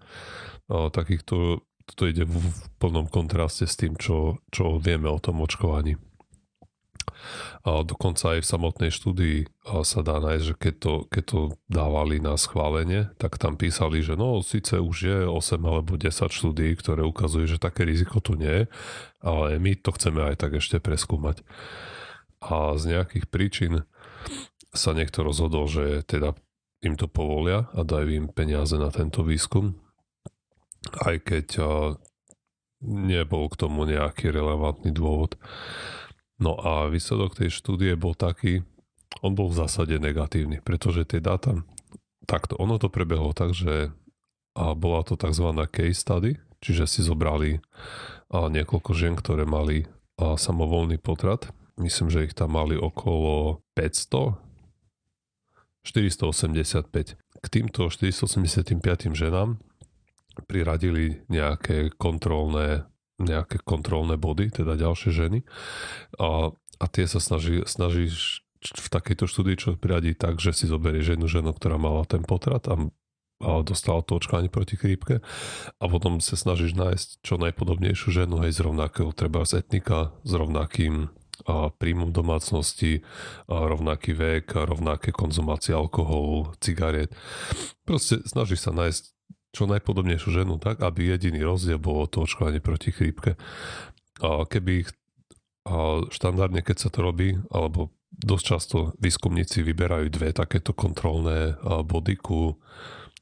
[0.71, 2.35] a, takýchto to ide v,
[2.83, 5.95] plnom kontraste s tým, čo, čo vieme o tom očkovaní.
[7.67, 9.39] A dokonca aj v samotnej štúdii
[9.83, 14.15] sa dá nájsť, že keď to, keď to dávali na schválenie, tak tam písali, že
[14.15, 18.51] no síce už je 8 alebo 10 štúdií, ktoré ukazujú, že také riziko tu nie
[18.51, 18.65] je,
[19.23, 21.43] ale my to chceme aj tak ešte preskúmať.
[22.43, 23.83] A z nejakých príčin
[24.71, 26.37] sa niekto rozhodol, že teda
[26.87, 29.75] im to povolia a dajú im peniaze na tento výskum,
[31.03, 31.47] aj keď
[32.87, 35.35] nebol k tomu nejaký relevantný dôvod.
[36.37, 38.63] No a výsledok tej štúdie bol taký,
[39.25, 41.57] on bol v zásade negatívny, pretože tie dáta,
[42.29, 43.91] takto, ono to prebehlo tak, že
[44.57, 45.53] a bola to tzv.
[45.69, 47.61] case study, čiže si zobrali
[48.33, 49.85] a, niekoľko žien, ktoré mali
[50.17, 51.53] a, samovolný potrat.
[51.77, 54.46] Myslím, že ich tam mali okolo 500,
[55.87, 56.91] 485.
[57.17, 59.63] K týmto 485 ženám
[60.45, 62.85] priradili nejaké kontrolné,
[63.17, 65.39] nejaké kontrolné body, teda ďalšie ženy.
[66.21, 71.17] A, a tie sa snaží, snažíš v takejto štúdii čo priradiť tak, že si zoberieš
[71.17, 72.75] jednu ženu, ktorá mala ten potrat a,
[73.41, 75.23] a dostala to očkovanie proti chrípke
[75.79, 80.33] a potom sa snažíš nájsť čo najpodobnejšiu ženu, hej, z rovnakého treba z etnika, s
[80.35, 81.13] rovnakým
[81.77, 83.05] príjmom domácnosti,
[83.51, 87.13] rovnaký vek, rovnaké konzumácie alkoholu, cigariet.
[87.85, 89.03] Proste snaží sa nájsť
[89.57, 93.41] čo najpodobnejšiu ženu tak, aby jediný rozdiel bolo to očkovanie proti chrípke.
[94.23, 94.85] Keby
[96.13, 102.57] štandardne, keď sa to robí, alebo dosť často výskumníci vyberajú dve takéto kontrolné body ku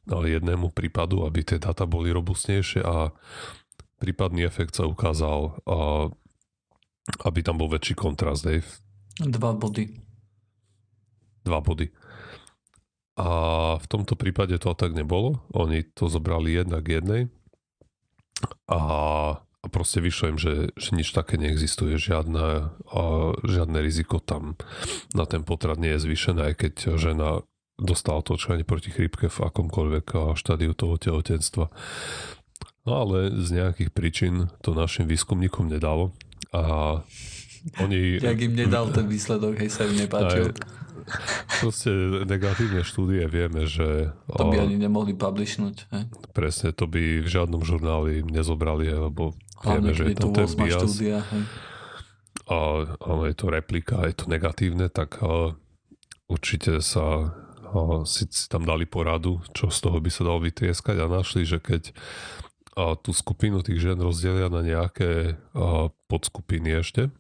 [0.07, 3.15] jednému prípadu, aby tie dáta boli robustnejšie a
[4.03, 5.65] prípadný efekt sa ukázal,
[7.25, 8.65] aby tam bol väčší kontrast, hej,
[9.15, 9.87] Dva body.
[11.47, 11.87] dva body.
[13.15, 13.29] A
[13.79, 15.39] v tomto prípade to tak nebolo.
[15.55, 17.31] Oni to zobrali jednak jednej
[18.67, 18.81] a,
[19.39, 23.03] a proste vyšlo im, že, že nič také neexistuje, žiadne, a
[23.47, 24.59] žiadne riziko tam
[25.15, 27.29] na ten potrat nie je zvýšené, aj keď žena
[27.79, 31.71] dostala to očkovanie proti chrípke v akomkoľvek štádiu toho tehotenstva.
[32.85, 36.13] No ale z nejakých príčin to našim výskumníkom nedalo
[36.55, 37.03] a
[37.83, 38.23] oni...
[38.23, 40.53] Jak im nedal ten výsledok, hej, sa im nepáčil.
[40.53, 40.83] Aj,
[41.61, 41.93] Proste
[42.25, 44.13] negatívne štúdie vieme, že...
[44.25, 45.77] To by ani nemohli publishnúť.
[45.93, 46.01] He?
[46.33, 50.81] Presne, to by v žiadnom žurnáli nezobrali, lebo vieme, Hlavne, že je to ten bias.
[50.81, 51.19] Štúdia,
[52.49, 52.57] A,
[52.89, 55.53] ale je to replika, je to negatívne, tak a,
[56.29, 61.05] určite sa a, si, si tam dali poradu, čo z toho by sa dalo vytrieskať
[61.05, 61.93] a našli, že keď
[62.75, 67.11] a, tú skupinu tých žien rozdelia na nejaké a, podskupiny ešte,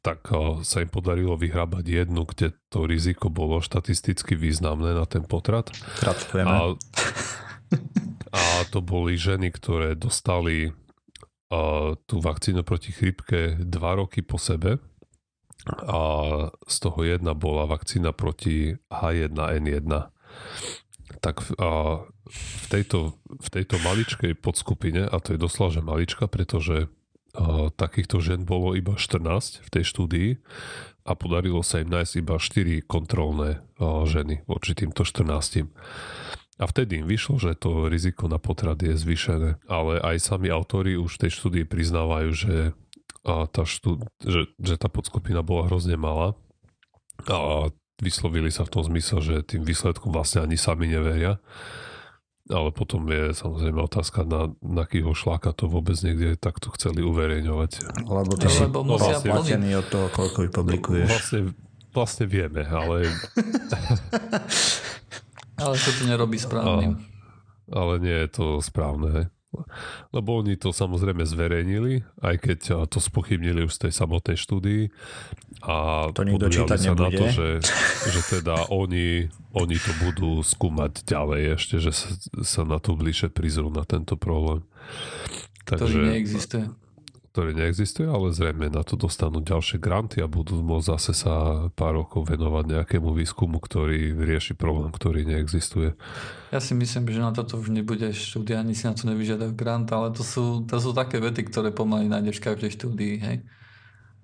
[0.00, 0.32] tak
[0.64, 5.68] sa im podarilo vyhrábať jednu, kde to riziko bolo štatisticky významné na ten potrat.
[6.48, 6.72] A,
[8.32, 14.80] a to boli ženy, ktoré dostali uh, tú vakcínu proti chrypke dva roky po sebe
[15.68, 16.00] a
[16.64, 19.92] z toho jedna bola vakcína proti H1N1.
[21.18, 26.86] Tak uh, v, tejto, v tejto maličkej podskupine, a to je doslova, že malička, pretože
[27.78, 30.30] takýchto žen bolo iba 14 v tej štúdii
[31.06, 33.62] a podarilo sa im nájsť iba 4 kontrolné
[34.06, 35.70] ženy voči týmto 14.
[36.60, 39.64] A vtedy im vyšlo, že to riziko na potrat je zvýšené.
[39.70, 42.54] Ale aj sami autori už v tej štúdii priznávajú, že,
[43.24, 46.36] a tá, štú, že, že tá podskupina bola hrozne malá
[47.30, 51.38] a vyslovili sa v tom zmysle, že tým výsledkom vlastne ani sami neveria
[52.50, 57.70] ale potom je samozrejme otázka, na, na kýho šláka to vôbec niekde takto chceli uverejňovať.
[58.04, 61.08] Lebo to Lebo musia vlastne, platený od toho, koľko vypublikuješ.
[61.08, 61.40] Vlastne,
[61.94, 63.06] vlastne vieme, ale...
[65.62, 66.98] ale to to nerobí správne.
[67.70, 69.30] Ale nie je to správne.
[70.14, 74.94] Lebo oni to samozrejme zverejnili, aj keď to spochybnili už z tej samotnej štúdii
[75.66, 77.02] a to nikto čítať sa nebude.
[77.02, 77.48] na to, že,
[78.14, 82.08] že teda oni, oni to budú skúmať ďalej ešte, že sa,
[82.46, 84.62] sa na to bližšie prizrú na tento problém.
[85.66, 86.64] Takže, ktorý neexistuje.
[87.30, 91.34] Ktorý neexistuje, ale zrejme na to dostanú ďalšie granty a budú môcť zase sa
[91.78, 95.94] pár rokov venovať nejakému výskumu, ktorý rieši problém, ktorý neexistuje.
[96.50, 99.86] Ja si myslím, že na toto už nebude štúdia, ani si na to nevyžiadajú grant,
[99.94, 103.36] ale to sú, to sú také vety, ktoré pomaly nájdeš v každej štúdii, hej.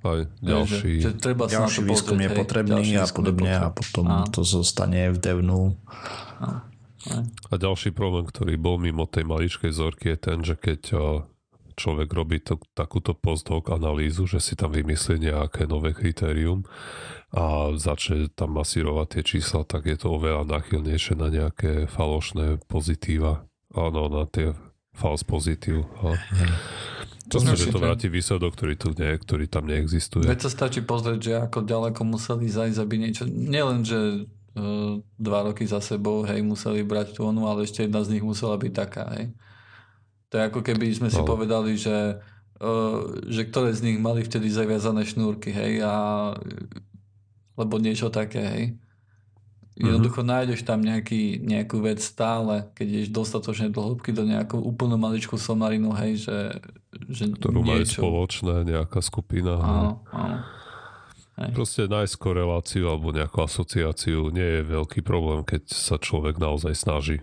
[0.02, 4.26] Aj ďalší, že, že treba ďalší výskum je potrebný a podobne a potom a.
[4.26, 5.78] to zostane v devnu.
[6.42, 6.66] A.
[7.22, 10.82] a ďalší problém, ktorý bol mimo tej maličkej zorky je ten, že keď
[11.76, 16.64] človek robí to, takúto post-hoc analýzu, že si tam vymyslí nejaké nové kritérium,
[17.36, 23.44] a začne tam masírovať tie čísla, tak je to oveľa náchylnejšie na nejaké falošné pozitíva.
[23.76, 24.56] Áno, na tie
[24.96, 25.84] false pozitív.
[26.00, 26.16] A...
[27.28, 30.24] To znamená, že to vráti výsledok, ktorý, tu nie, ktorý tam neexistuje.
[30.24, 33.26] Veď sa stačí pozrieť, že ako ďaleko museli zajsť, aby niečo...
[33.26, 38.06] Nielen, že uh, dva roky za sebou, hej, museli brať tú onu, ale ešte jedna
[38.06, 39.34] z nich musela byť taká, hej.
[40.30, 41.28] To je ako keby sme si no.
[41.28, 42.18] povedali, že,
[42.58, 45.94] uh, že ktoré z nich mali vtedy zaviazané šnúrky, hej, a
[47.56, 48.64] lebo niečo také, hej.
[49.76, 50.32] Jednoducho mm-hmm.
[50.40, 55.36] nájdeš tam nejaký, nejakú vec stále, keď ideš dostatočne do hĺbky do nejakú úplnú maličkú
[55.36, 56.38] somarinu, hej, že,
[57.12, 58.00] že Ktorú niečo...
[58.00, 59.60] majú spoločné, nejaká skupina.
[59.60, 60.40] Áno, áno.
[61.36, 61.52] Hej.
[61.52, 67.20] Proste nájsť koreláciu alebo nejakú asociáciu nie je veľký problém, keď sa človek naozaj snaží.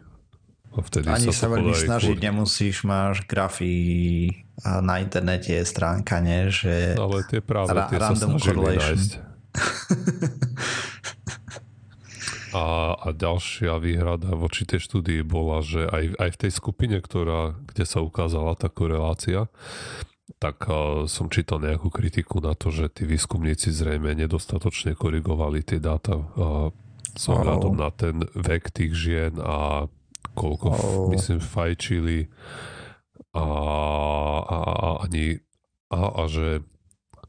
[0.74, 2.26] A vtedy Ani sa, sa veľmi snažiť kur...
[2.26, 4.34] nemusíš, máš grafy
[4.66, 6.50] a na internete je stránka, nie?
[6.50, 9.12] Že Ale tie práve ra- tie sa snažili nájsť.
[12.54, 17.58] A, a ďalšia výhrada voči tej štúdii bola, že aj, aj v tej skupine, ktorá,
[17.66, 19.50] kde sa ukázala tá korelácia,
[20.38, 25.82] tak uh, som čítal nejakú kritiku na to, že tí výskumníci zrejme nedostatočne korigovali tie
[25.82, 26.70] dáta uh,
[27.18, 29.90] s ohľadom na ten vek tých žien a
[30.34, 31.08] koľko, oh.
[31.14, 32.28] myslím, fajčili
[33.34, 33.46] a,
[34.44, 35.42] a, a ani
[35.94, 36.66] a, a že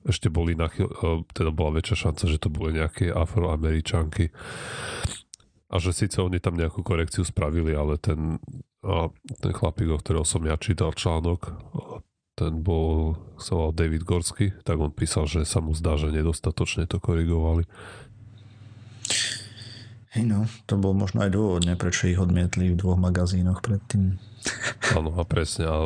[0.04, 4.28] ešte boli nachyl, e, teda bola väčšia šanca, že to boli nejaké afroameričanky.
[5.72, 8.36] A že síce oni tam nejakú korekciu spravili, ale ten,
[8.84, 9.08] a
[9.40, 11.56] ten chlapík, o ktorého som ja čítal článok,
[12.36, 16.84] ten bol, sa volal David Gorsky, tak on písal, že sa mu zdá, že nedostatočne
[16.84, 17.64] to korigovali.
[20.14, 24.22] Hej no, to bol možno aj dôvodne, prečo ich odmietli v dvoch magazínoch predtým.
[24.98, 25.66] Áno, a presne.
[25.66, 25.76] A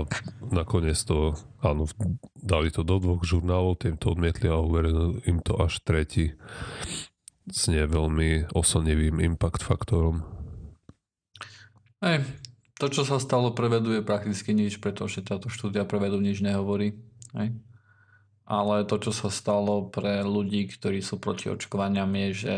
[0.53, 1.33] nakoniec to,
[1.65, 1.89] áno,
[2.37, 6.37] dali to do dvoch žurnálov, tým to odmietli a uverili im to až tretí
[7.49, 10.21] s nie veľmi oslnivým impact faktorom.
[12.05, 12.23] Hej,
[12.79, 16.45] to, čo sa stalo pre vedu, je prakticky nič, pretože táto štúdia pre vedu nič
[16.45, 16.95] nehovorí.
[17.35, 17.59] Hej?
[18.49, 22.55] Ale to, čo sa stalo pre ľudí, ktorí sú proti očkovaniam, je, že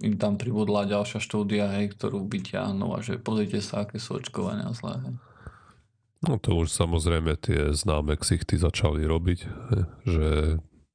[0.00, 4.68] im tam pribudla ďalšia štúdia, hej, ktorú vyťahnú a že pozrite sa, aké sú očkovania
[4.76, 5.00] zlé.
[5.00, 5.14] Hej.
[6.26, 10.26] No to už samozrejme tie známe ksichty začali robiť, hej, že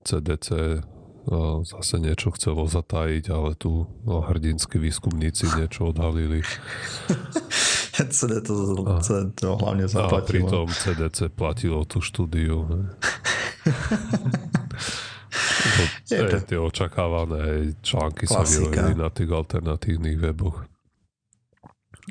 [0.01, 0.81] CDC
[1.29, 6.41] no, zase niečo chcelo zatajiť, ale tu no, hrdinskí výskumníci niečo odhalili.
[8.01, 8.53] CD to,
[9.03, 10.25] CD to hlavne A zaplatilo.
[10.25, 12.65] pritom CDC platilo tú štúdiu.
[16.07, 20.67] To, Je je, to- tie očakávané články sa vyrobili na tých alternatívnych weboch.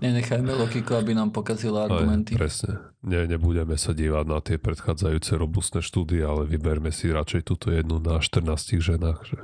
[0.01, 2.33] Nenechajme Lokiko, aby nám pokazila Aj, argumenty.
[2.33, 2.81] presne.
[3.05, 8.01] Nie, nebudeme sa dívať na tie predchádzajúce robustné štúdie, ale vyberme si radšej túto jednu
[8.01, 9.21] na 14 ženách.
[9.29, 9.37] Že...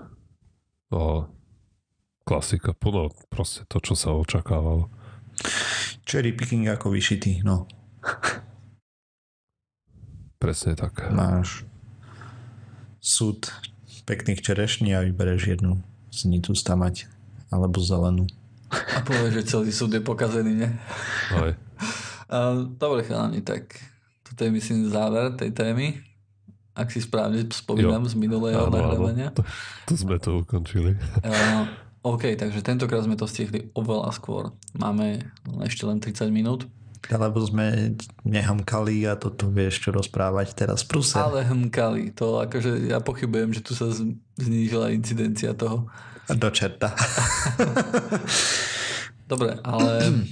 [0.97, 1.29] O,
[2.25, 4.89] klasika, plno proste to, čo sa očakávalo.
[6.09, 7.69] Cherry picking ako vyšitý, no.
[10.41, 11.11] Presne tak.
[11.13, 11.67] Máš
[13.07, 13.47] súd
[14.03, 15.79] pekných čerešní a vybereš jednu
[16.11, 17.07] znitú stamať
[17.55, 18.27] alebo zelenú.
[18.75, 20.69] A povie, že celý súd je pokazený, ne?
[21.31, 21.55] Aj.
[22.83, 23.71] Dobre, chalani, tak
[24.27, 26.03] toto je myslím záver tej témy.
[26.75, 28.75] Ak si správne spomínam z minulého Áno, áno.
[28.75, 29.31] nahrávania.
[29.39, 29.47] To,
[29.87, 30.99] to sme to ukončili.
[31.23, 31.65] Uh,
[32.05, 34.51] OK, takže tentokrát sme to stihli oveľa skôr.
[34.77, 35.25] Máme
[35.65, 36.67] ešte len 30 minút.
[37.07, 37.95] Alebo sme
[38.27, 41.17] nehamkali a toto vieš čo rozprávať teraz v pruse.
[41.17, 42.17] Ale hmkali.
[42.19, 43.91] To akože ja pochybujem, že tu sa
[44.37, 45.87] znížila incidencia toho.
[46.27, 46.91] Do čerta.
[49.31, 50.23] Dobre, ale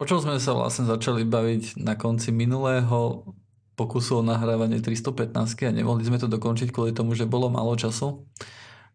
[0.00, 3.24] o čom sme sa vlastne začali baviť na konci minulého
[3.76, 5.32] pokusu o nahrávanie 315
[5.68, 8.24] a nemohli sme to dokončiť kvôli tomu, že bolo málo času.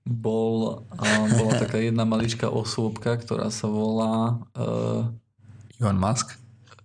[0.08, 0.88] Bol,
[1.36, 5.12] bola taká jedna maličká osôbka, ktorá sa volá uh,
[5.78, 6.34] Elon Musk.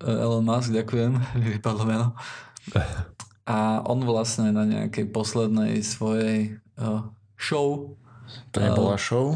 [0.04, 1.16] Elon Musk, ďakujem,
[1.56, 2.06] vypadlo meno.
[3.42, 7.98] A on vlastne na nejakej poslednej svojej uh, show
[8.54, 9.34] To nebola show.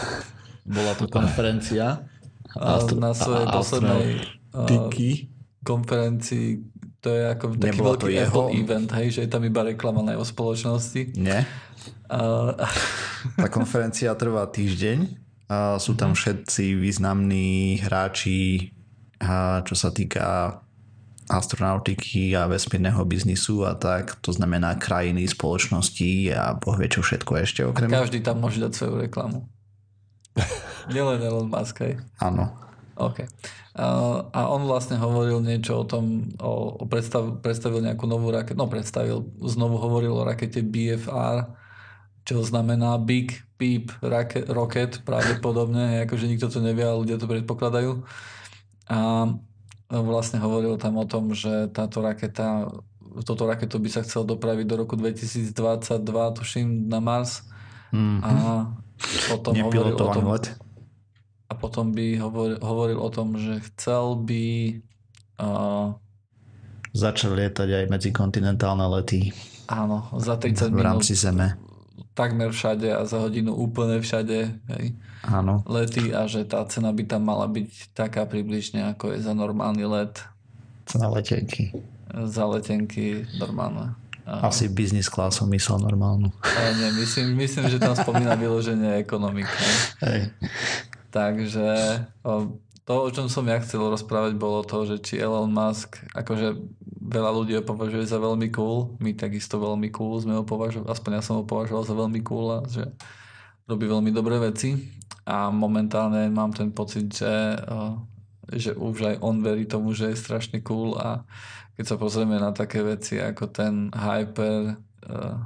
[0.78, 2.06] Bola to konferencia.
[2.54, 4.06] a na svojej poslednej
[4.54, 4.86] uh,
[5.66, 6.62] konferencii
[7.02, 8.30] to je ako taký Nebolo to veľký jeho?
[8.30, 11.18] Apple event, hej, že je tam iba reklama na jeho spoločnosti.
[11.18, 11.42] Nie.
[12.06, 12.54] A,
[13.34, 15.18] Tá konferencia trvá týždeň.
[15.50, 18.81] A sú tam všetci významní hráči, a
[19.62, 20.58] čo sa týka
[21.30, 24.18] astronautiky a vesmírneho biznisu a tak.
[24.26, 27.88] To znamená krajiny, spoločnosti a boh vie čo všetko ešte okrem.
[27.88, 29.46] každý tam môže dať svoju reklamu.
[30.92, 32.00] Nielen Elon Musk, hej.
[32.18, 32.50] Áno.
[32.98, 33.24] OK.
[33.72, 38.60] Uh, a on vlastne hovoril niečo o tom, o, o predstav, predstavil nejakú novú raketu,
[38.60, 41.48] no predstavil, znovu hovoril o rakete BFR,
[42.28, 48.04] čo znamená Big Peep Rocket, rocket pravdepodobne, akože nikto to nevie, ale ľudia to predpokladajú.
[48.92, 49.24] A
[49.88, 52.68] vlastne hovoril tam o tom, že táto raketa,
[53.24, 55.52] toto raketu by sa chcel dopraviť do roku 2022,
[56.36, 57.44] tuším, na Mars.
[57.92, 58.20] Mm.
[58.20, 58.30] A
[59.32, 60.52] potom hovoril o tom, let.
[61.48, 64.44] a potom by hovoril, hovoril o tom, že chcel by
[65.40, 65.96] uh,
[66.92, 69.32] Začal lietať aj medzikontinentálne lety
[69.72, 71.56] áno, za 30 v minút rámci Zeme.
[72.12, 74.38] takmer všade a za hodinu úplne všade
[74.76, 74.84] hej,
[75.22, 75.62] Áno.
[75.70, 79.86] lety a že tá cena by tam mala byť taká približne ako je za normálny
[79.86, 80.18] let
[80.82, 81.70] Cena letenky.
[82.26, 83.94] za letenky normálne.
[84.22, 86.30] Asi business class som myslel normálnu.
[86.42, 89.50] ale nie, myslím, myslím, že tam spomína vyloženie ekonomika.
[90.02, 90.30] Hej.
[91.10, 91.66] Takže
[92.86, 96.54] to, o čom som ja chcel rozprávať, bolo to, že či Elon Musk, akože
[97.02, 101.10] veľa ľudí ho považuje za veľmi cool, my takisto veľmi cool sme ho považovali, aspoň
[101.18, 102.86] ja som ho považoval za veľmi cool a že
[103.66, 104.74] robí veľmi dobré veci
[105.22, 107.56] a momentálne mám ten pocit, že,
[108.50, 111.22] že už aj on verí tomu, že je strašne cool a
[111.78, 114.76] keď sa pozrieme na také veci ako ten Hyper
[115.08, 115.38] uh,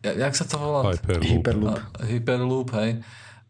[0.00, 0.96] jak sa to volá?
[0.96, 1.28] Hyperloop.
[1.28, 1.80] Hyperloop.
[2.08, 2.90] Hyperloop, hej.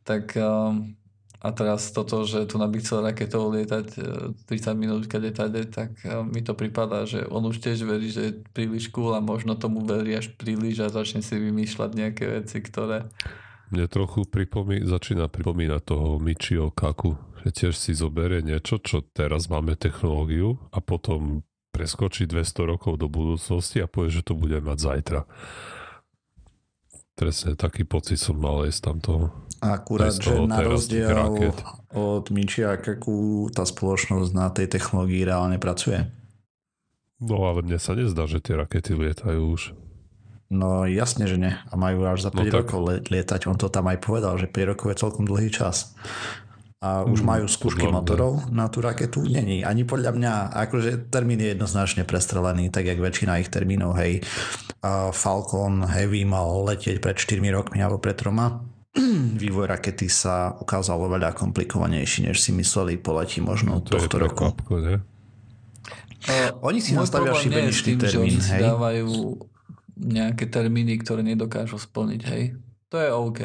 [0.03, 0.99] Tak um,
[1.41, 4.01] a teraz toto, že tu by chcel raketou lietať e,
[4.45, 8.23] 30 minút kade tade, tak e, mi to pripadá, že on už tiež verí, že
[8.29, 12.61] je príliš cool a možno tomu verí až príliš a začne si vymýšľať nejaké veci,
[12.61, 13.09] ktoré...
[13.71, 17.15] Mne trochu pripomí, začína pripomínať toho Michio Kaku,
[17.47, 23.07] že tiež si zoberie niečo, čo teraz máme technológiu a potom preskočí 200 rokov do
[23.07, 25.21] budúcnosti a povie, že to bude mať zajtra.
[27.15, 29.31] Presne taký pocit som mal aj z tamtoho.
[29.63, 31.15] Akurát, že na rozdiel
[31.95, 36.11] od Michia Kaku tá spoločnosť na tej technológii reálne pracuje.
[37.21, 39.77] No ale mne sa nezdá, že tie rakety lietajú už.
[40.51, 41.55] No jasne, že nie.
[41.55, 42.55] A majú až za 5 No tak.
[42.67, 43.47] rokov lietať.
[43.47, 45.95] On to tam aj povedal, že 5 rokov je celkom dlhý čas.
[46.81, 47.99] a už majú skúšky podľa mňa.
[48.01, 49.21] motorov na tú raketu.
[49.21, 49.61] Není.
[49.63, 54.25] Ani podľa mňa, akože termín je jednoznačne prestrelený, tak jak väčšina ich termínov, hej.
[54.81, 58.65] A Falcon Heavy mal letieť pred 4 rokmi alebo pred troma.
[59.37, 64.49] Vývoj rakety sa ukázal oveľa komplikovanejší, než si mysleli poletí možno To je tohto roku.
[64.49, 64.95] prekvapko, ne?
[66.23, 68.63] Uh, Oni si nastavia šibeničný tým, že termín, oni si hej.
[68.63, 69.09] dávajú
[70.01, 72.57] nejaké termíny, ktoré nedokážu splniť, hej.
[72.89, 73.41] To je OK.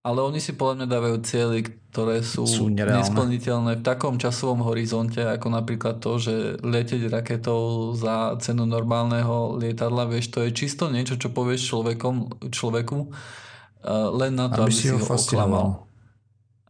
[0.00, 1.60] Ale oni si podľa mňa dávajú cieľy,
[1.92, 3.04] ktoré sú, Sú nereálne.
[3.04, 6.34] nesplniteľné v takom časovom horizonte, ako napríklad to, že
[6.64, 12.98] letieť raketou za cenu normálneho lietadla, vieš, to je čisto niečo, čo povieš človekom, človeku
[13.12, 15.68] uh, len na to, aby, Aby si ho ho oklamal.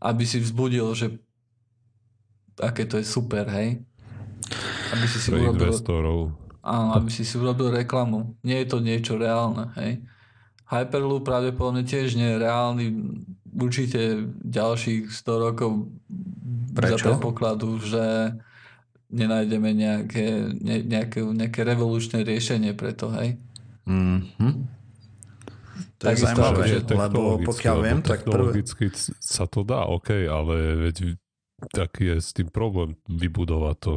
[0.02, 1.06] Aby si vzbudil, že
[2.58, 3.78] aké to je super, hej.
[4.90, 6.18] Aby si si Pre urobil investorov.
[6.60, 8.36] Áno, aby si si urobil reklamu.
[8.44, 10.04] Nie je to niečo reálne, hej.
[10.68, 12.86] Hyperloop pravdepodobne tiež nie je reálny.
[13.50, 15.90] Určite ďalších 100 rokov
[16.76, 17.06] za Prečo?
[17.10, 18.36] predpokladu, že
[19.10, 23.40] nenájdeme nejaké, ne, nejaké, nejaké revolučné riešenie pre to, hej.
[23.88, 24.80] Mhm.
[26.00, 28.52] To je Takisto zaujímavé, akože lebo pokiaľ lebo viem, tak prvé...
[28.56, 28.84] Technologicky
[29.20, 30.54] sa to dá, OK, ale
[30.88, 31.16] veď
[31.76, 33.94] taký je s tým problém vybudovať to.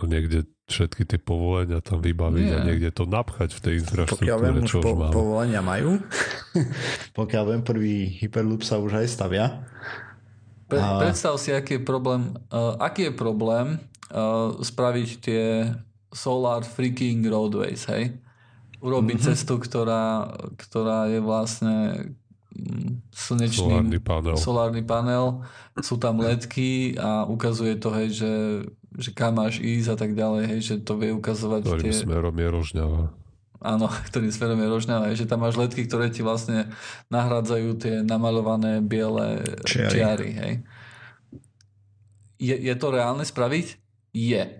[0.00, 2.66] Niekde všetky tie povolenia tam vybaviť a Nie.
[2.72, 5.12] niekde to napchať v tej Pokiaľ infraštruktúre, viem, už čo už po, máme.
[5.12, 5.90] povolenia majú.
[7.18, 9.66] pokiaľ viem, prvý Hyperloop sa už aj stavia.
[10.70, 13.82] Pre, A- Predstav si, aký je problém, uh, aký je problém
[14.14, 15.44] uh, spraviť tie
[16.14, 18.14] solar freaking roadways, hej?
[18.80, 19.36] Urobiť mm-hmm.
[19.36, 21.76] cestu, ktorá, ktorá je vlastne
[22.54, 24.36] mm, slnečný Solárny panel.
[24.40, 25.44] solárny panel,
[25.84, 28.32] sú tam ledky a ukazuje to, hej, že,
[29.00, 31.96] že kam máš ísť a tak ďalej, hej, že to vie ukazovať Ktorým tie...
[31.96, 33.02] smerom je rožňava.
[33.60, 36.72] Áno, ktorým smerom je rožňava, že tam máš ledky, ktoré ti vlastne
[37.12, 39.68] nahradzajú tie namalované biele Čiary.
[39.68, 39.90] čiary.
[39.92, 40.54] čiary hej.
[42.40, 43.76] Je, je to reálne spraviť?
[44.16, 44.59] Je.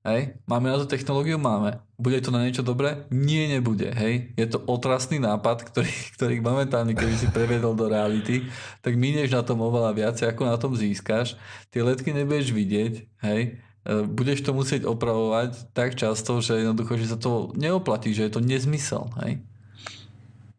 [0.00, 0.40] Hej.
[0.48, 1.36] Máme na to technológiu?
[1.36, 1.76] Máme.
[2.00, 3.04] Bude to na niečo dobré?
[3.12, 3.92] Nie, nebude.
[3.92, 4.32] Hej.
[4.32, 8.48] Je to otrasný nápad, ktorý, ktorý momentálne, keby si previedol do reality,
[8.80, 11.36] tak minieš na tom oveľa viacej, ako na tom získaš.
[11.68, 12.94] Tie letky nebudeš vidieť.
[13.28, 13.60] Hej.
[13.84, 18.32] E, Budeš to musieť opravovať tak často, že jednoducho, že sa to neoplatí, že je
[18.32, 19.12] to nezmysel.
[19.20, 19.44] Hej.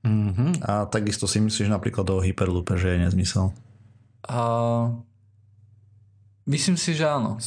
[0.06, 0.62] Mhm.
[0.66, 3.50] A takisto si myslíš napríklad o Hyperloope, že je nezmysel.
[4.22, 4.42] A
[6.46, 7.42] myslím si, že áno.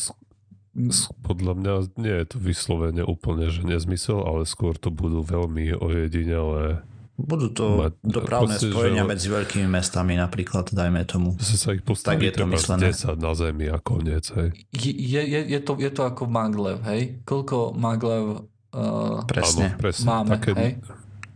[0.76, 5.70] S- Podľa mňa nie je to vyslovene úplne, že nezmysel, ale skôr to budú veľmi
[5.74, 6.82] ojedinelé.
[7.14, 11.38] Budú to Ma- dopravné proste, spojenia že- medzi veľkými mestami napríklad, dajme tomu.
[11.38, 12.90] Zase sa ich postaví Tak je to myslené.
[12.90, 14.26] 10 na zemi a koniec.
[14.28, 14.50] Hej.
[14.74, 14.90] Je,
[15.22, 17.22] je, je, to, je to ako maglev, hej?
[17.22, 18.42] Koľko maglev
[18.74, 19.70] uh, Presne.
[19.70, 20.04] Áno, presne.
[20.04, 20.72] máme, Také, hej?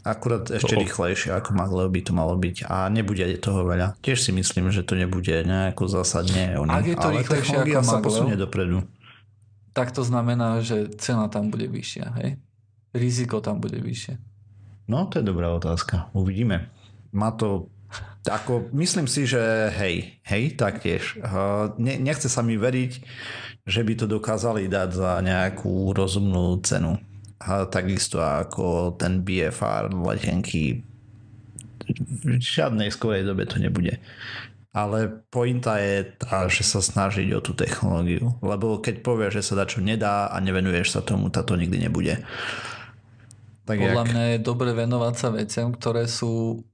[0.01, 3.95] Akurát ešte To- rýchlejšie ako maglev by to malo byť a nebude toho veľa.
[4.01, 7.93] Tiež si myslím, že to nebude nejako zásadne Ak je to ale rýchlejšie ako sa
[7.93, 8.03] maglev?
[8.03, 8.79] posunie dopredu.
[9.73, 12.41] Tak to znamená, že cena tam bude vyššia, hej?
[12.95, 14.17] Riziko tam bude vyššie.
[14.89, 16.09] No, to je dobrá otázka.
[16.17, 16.73] Uvidíme.
[17.13, 17.69] Má to
[18.29, 19.41] ako, myslím si, že
[19.81, 21.17] hej, hej, taktiež.
[21.81, 22.93] Ne, nechce sa mi veriť,
[23.65, 27.01] že by to dokázali dať za nejakú rozumnú cenu.
[27.41, 30.85] A takisto ako ten BFR letenky
[31.89, 33.97] v žiadnej skorej dobe to nebude.
[34.69, 38.37] Ale pointa je tá, že sa snažiť o tú technológiu.
[38.45, 42.21] Lebo keď povieš, že sa dačo nedá a nevenuješ sa tomu, táto nikdy nebude.
[43.65, 46.65] Tak Podľa jak- mňa je dobre venovať sa veciam, ktoré sú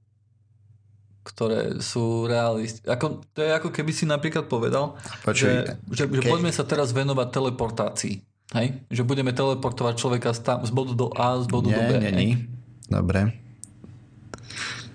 [1.25, 2.85] ktoré sú realist.
[2.85, 4.93] Ako, to je ako keby si napríklad povedal,
[5.25, 5.53] Počuj, že,
[5.89, 8.15] že, že keď- poďme sa teraz venovať teleportácii.
[8.53, 8.67] Hej?
[8.93, 11.91] Že budeme teleportovať človeka z, tam, z bodu do A, z bodu do B.
[11.97, 12.45] Nie, není.
[12.85, 13.33] Dobre.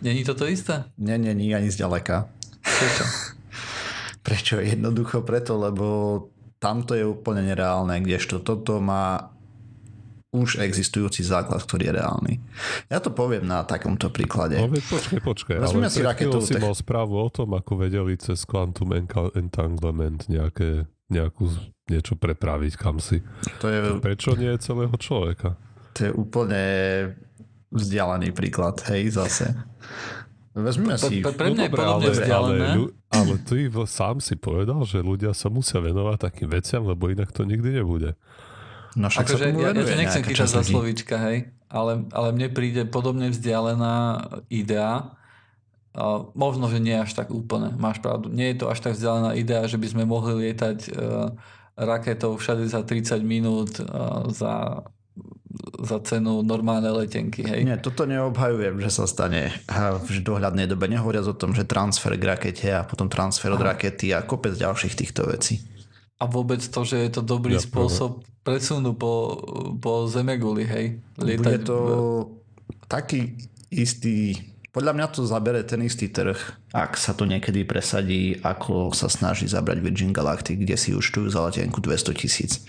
[0.00, 0.86] Není to to isté?
[0.96, 2.30] Nie, není ani zďaleka.
[2.80, 3.04] Prečo?
[4.24, 4.54] Prečo?
[4.60, 5.86] Jednoducho preto, lebo
[6.56, 9.32] tamto je úplne nereálne, kdežto toto má
[10.30, 12.34] už existujúci základ, ktorý je reálny.
[12.86, 14.62] Ja to poviem na takomto príklade.
[14.62, 15.56] No veď počkaj, počkaj.
[15.58, 18.94] Vezmeme ale si raketovú si mal správu o tom, ako vedeli cez Quantum
[19.34, 21.50] Entanglement nejaké, nejakú,
[21.90, 23.26] niečo prepraviť kam si.
[23.58, 25.58] To je, Prečo nie celého človeka?
[25.94, 26.62] to je úplne
[27.70, 29.54] vzdialený príklad, hej, zase.
[30.50, 31.22] Vezmeme Pre, si...
[31.22, 32.68] pre, pre mňa je dobre, podobne ale, vzdialené.
[33.14, 37.46] Ale, ty sám si povedal, že ľudia sa musia venovať takým veciam, lebo inak to
[37.46, 38.18] nikdy nebude.
[38.98, 42.28] No však sa Akože tomu ja, ja to nechcem chytať za slovíčka, hej, ale, ale
[42.34, 45.14] mne príde podobne vzdialená idea.
[45.90, 48.30] Uh, možno, že nie až tak úplne, máš pravdu.
[48.30, 51.34] Nie je to až tak vzdialená idea, že by sme mohli lietať uh,
[51.78, 54.82] raketou všade za 30 minút uh, za
[55.82, 57.66] za cenu normálnej letenky, hej?
[57.66, 59.50] Nie, toto neobhajujem, že sa stane
[60.06, 60.86] v dohľadnej dobe.
[60.86, 64.94] Nehovoriac o tom, že transfer k rakete a potom transfer od rakety a kopec ďalších
[64.94, 65.58] týchto vecí.
[66.22, 69.40] A vôbec to, že je to dobrý Ja, spôsob presunu po,
[69.80, 70.86] po Zemeguli, hej?
[71.18, 71.76] Bude to
[72.86, 73.34] taký
[73.74, 74.36] istý...
[74.70, 76.38] Podľa mňa to zabere ten istý trh,
[76.70, 81.42] ak sa to niekedy presadí, ako sa snaží zabrať Virgin Galactic, kde si účtujú za
[81.50, 82.62] letenku 200 tisíc.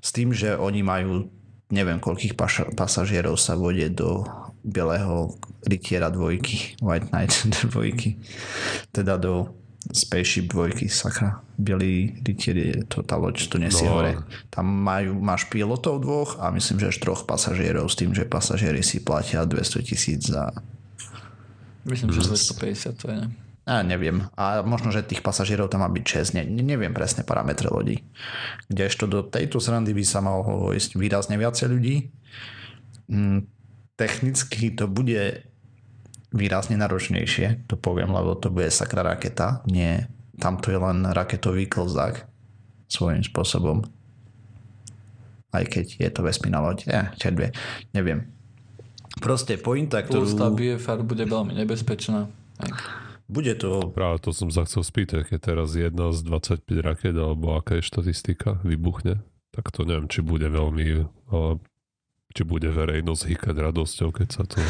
[0.00, 1.28] S tým, že oni majú
[1.68, 4.24] neviem koľkých paša- pasažierov sa vodie do
[4.60, 7.32] bieleho rytiera dvojky, White Knight
[7.64, 8.16] dvojky,
[8.90, 9.52] teda do
[9.84, 11.44] Spaceship dvojky, sakra.
[11.54, 14.00] Bielý rytier je to tá loď, tu nesie No.
[14.00, 14.16] hore.
[14.48, 18.80] Tam majú, máš pilotov dvoch a myslím, že až troch pasažierov s tým, že pasažieri
[18.80, 20.56] si platia 200 tisíc za
[21.84, 23.28] Myslím, že 250 to je, ne?
[23.64, 24.28] A neviem.
[24.36, 26.36] A možno, že tých pasažierov tam má byť 6.
[26.36, 28.04] Ne, neviem presne parametre lodí.
[28.68, 32.12] Kdežto do tejto srandy by sa mohlo ísť výrazne viacej ľudí.
[33.08, 33.48] Mm,
[33.96, 35.48] technicky to bude
[36.34, 39.64] výrazne náročnejšie, to poviem, lebo to bude sakra raketa.
[39.64, 42.28] Nie, tam to je len raketový klzák
[42.92, 43.80] svojím spôsobom.
[45.56, 46.84] Aj keď je to vesmírna loď.
[46.84, 47.54] Ja, červie,
[47.96, 48.28] neviem.
[49.22, 50.52] Proste pointa, Plus ktorú...
[50.52, 52.26] BFR bude veľmi nebezpečná.
[52.60, 53.03] Hej.
[53.24, 57.56] Bude to Práve to som sa chcel spýtať, keď teraz jedna z 25 raket, alebo
[57.56, 61.56] aká je štatistika, vybuchne, tak to neviem, či bude veľmi, ale
[62.34, 64.60] či bude verejnosť hýkať radosťou, keď sa to...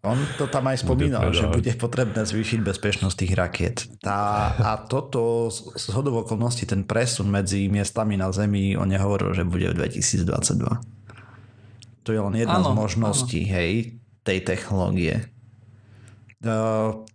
[0.00, 3.76] On to tam aj spomínal, Bude že bude potrebné zvýšiť bezpečnosť tých rakiet.
[4.00, 9.44] Tá, a toto z hodou okolností, ten presun medzi miestami na Zemi, on nehovoril, že
[9.44, 10.64] bude v 2022.
[12.00, 15.28] To je len jedna Áno, z možností, hej, tej technológie.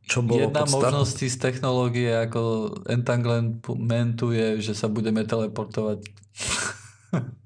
[0.05, 0.93] Čo bolo Jedna podstat...
[0.93, 6.05] možností z technológie ako entanglementu je, že sa budeme teleportovať.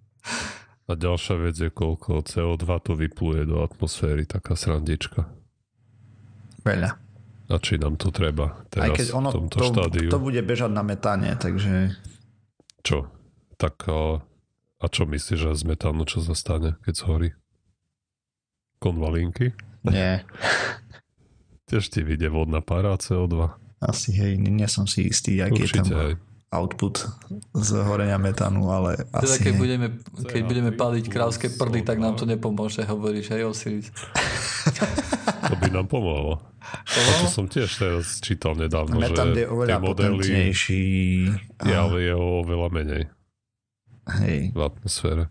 [0.89, 5.29] A ďalšia vec je, koľko CO2 to vypluje do atmosféry, taká srandička.
[6.65, 6.97] Veľa.
[7.49, 10.09] A či nám to treba Aj teraz keď ono v tomto to, štádiu?
[10.09, 11.93] to bude bežať na metáne, takže
[12.81, 13.09] Čo?
[13.61, 14.21] Tak a,
[14.81, 17.29] a čo myslíš, že z metánu čo sa stane, keď zhorí?
[18.81, 19.53] Konvalinky?
[19.85, 20.13] nie.
[21.69, 23.53] Tiež ti vyjde vodná para CO2.
[23.79, 26.13] Asi hej, nie som si istý, aký je tam aj.
[26.49, 27.05] output
[27.53, 29.61] z horenia metánu, ale Teda asi keď hej.
[29.61, 29.87] budeme,
[30.25, 32.33] keď CO2 budeme paliť krávské prdy, tak nám to CO2.
[32.35, 33.87] nepomôže, hovoríš, hej Osiris.
[35.49, 36.45] To by nám pomohlo.
[36.61, 40.83] A to som tiež teraz čítal nedávno, Metán že je oveľa tie modely potentnejší.
[41.65, 43.03] je, ale je o veľa menej
[44.21, 44.53] Hej.
[44.53, 45.23] v atmosfére.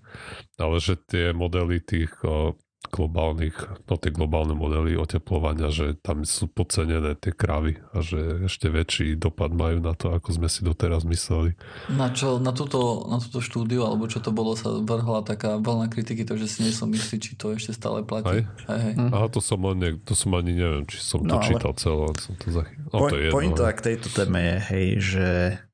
[0.58, 2.58] Ale že tie modely tých o,
[2.88, 8.68] globálnych, no tie globálne modely oteplovania, že tam sú podcenené tie kravy a že ešte
[8.68, 11.52] väčší dopad majú na to, ako sme si doteraz mysleli.
[11.88, 15.86] Na, čo, na, túto, na túto štúdiu, alebo čo to bolo, sa vrhla taká vlna
[15.86, 18.40] kritiky, takže si nie som istý, či to ešte stále platí.
[18.40, 18.42] Hej?
[18.66, 18.94] Hej, hej.
[19.12, 22.06] Aha, to som, ne- to som ani neviem, či som to No, ale- čítal celé,
[22.18, 22.84] som to zachytil.
[22.88, 23.36] No, Po, to je jedno.
[23.36, 25.26] pointa k tejto téme je, hej, že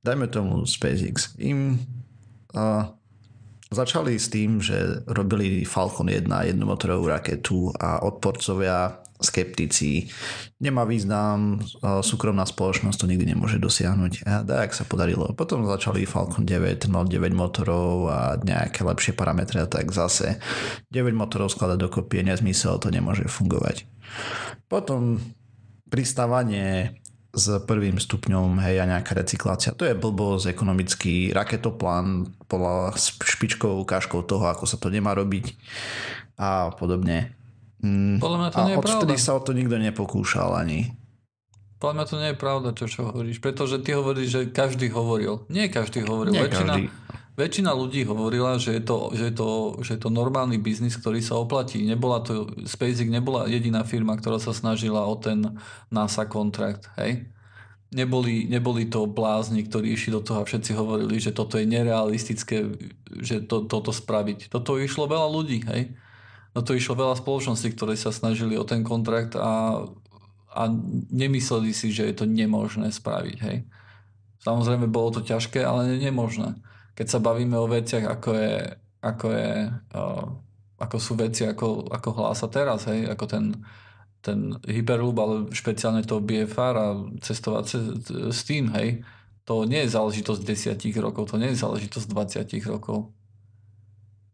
[0.03, 1.39] dajme tomu SpaceX.
[1.39, 1.79] Im
[2.53, 2.91] uh,
[3.75, 10.11] začali s tým, že robili Falcon 1 jednomotorovú raketu a odporcovia skeptici.
[10.61, 14.27] Nemá význam, uh, súkromná spoločnosť to nikdy nemôže dosiahnuť.
[14.27, 15.33] A tak sa podarilo.
[15.33, 20.39] Potom začali Falcon 9, mal 9 motorov a nejaké lepšie parametre a tak zase
[20.93, 23.89] 9 motorov skladať dokopy je nezmysel, to nemôže fungovať.
[24.69, 25.19] Potom
[25.89, 27.01] pristávanie
[27.35, 29.75] s prvým stupňom, hej, a nejaká recyklácia.
[29.75, 35.59] To je blbosť, ekonomický raketoplán bola špičkovou ukážkou toho, ako sa to nemá robiť
[36.39, 37.35] a podobne.
[37.83, 39.27] Mm, Podľa mňa to a nie je odvtedy pravda.
[39.29, 40.95] sa o to nikto nepokúšal ani.
[41.83, 43.45] Podľa mňa to nie je pravda, čo, čo hovoríš.
[43.45, 45.45] Pretože ty hovoríš, že každý hovoril.
[45.53, 46.33] Nie každý hovoril.
[46.33, 46.83] Nie väčšina, každý.
[47.35, 49.49] Väčšina ľudí hovorila, že je, to, že, je to,
[49.83, 51.83] že je to normálny biznis, ktorý sa oplatí.
[51.83, 55.59] Nebola to, SpaceX nebola jediná firma, ktorá sa snažila o ten
[55.91, 56.87] NASA kontrakt.
[56.95, 57.27] Hej?
[57.95, 62.71] Neboli, neboli to blázni, ktorí išli do toho a všetci hovorili, že toto je nerealistické,
[63.23, 64.51] že to, toto spraviť.
[64.51, 65.95] Toto išlo veľa ľudí, hej?
[66.55, 69.83] No to išlo veľa spoločností, ktoré sa snažili o ten kontrakt a,
[70.55, 70.63] a
[71.11, 73.67] nemysleli si, že je to nemožné spraviť, hej?
[74.43, 76.59] Samozrejme bolo to ťažké, ale nemožné.
[76.95, 78.55] Keď sa bavíme o veciach, ako je,
[79.03, 79.51] ako je,
[79.99, 80.27] uh,
[80.79, 83.11] ako sú veci, ako, ako hlása teraz, hej?
[83.11, 83.67] Ako ten,
[84.23, 86.89] ten Hyperloop, ale špeciálne to BFR a
[87.19, 87.65] cestovať
[88.31, 89.03] s, tým, hej?
[89.45, 93.13] To nie je záležitosť 10 rokov, to nie je záležitosť 20 rokov.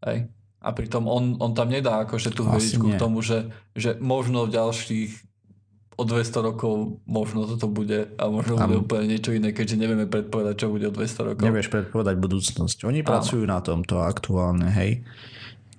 [0.06, 0.30] Hej?
[0.61, 4.54] A pritom on, on tam nedá akože tú hviezdičku k tomu, že, že možno v
[4.61, 5.30] ďalších
[6.01, 6.72] o 200 rokov
[7.05, 8.64] možno toto bude a možno Áno.
[8.64, 11.44] bude úplne niečo iné, keďže nevieme predpovedať, čo bude o 200 rokov.
[11.44, 12.78] Nevieš predpovedať budúcnosť.
[12.82, 13.07] Oni Áno.
[13.07, 15.05] pracujú na tomto aktuálne, hej.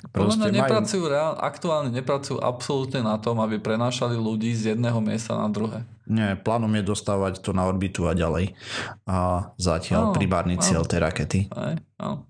[0.03, 4.73] Podľa mňa Proste majú- nepracujú reál, aktuálne nepracujú absolútne na tom, aby prenášali ľudí z
[4.73, 5.85] jedného miesta na druhé.
[6.03, 8.57] Nie, plánom je dostávať to na orbitu a ďalej.
[9.05, 9.17] A
[9.55, 10.63] zatiaľ Áno, primárny áno.
[10.63, 11.39] cieľ tej rakety.
[11.49, 12.25] Aj, áno.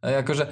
[0.00, 0.44] Aj, akože,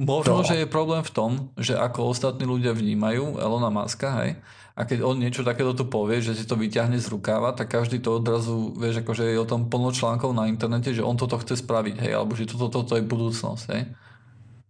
[0.00, 4.40] možno, To- že je problém v tom, že ako ostatní ľudia vnímajú Elona Muska, hej,
[4.80, 8.00] a keď on niečo takéto tu povie, že si to vyťahne z rukáva, tak každý
[8.00, 11.60] to odrazu, vieš, akože je o tom plno článkov na internete, že on toto chce
[11.60, 13.92] spraviť, hej, alebo že toto, toto je budúcnosť, hej.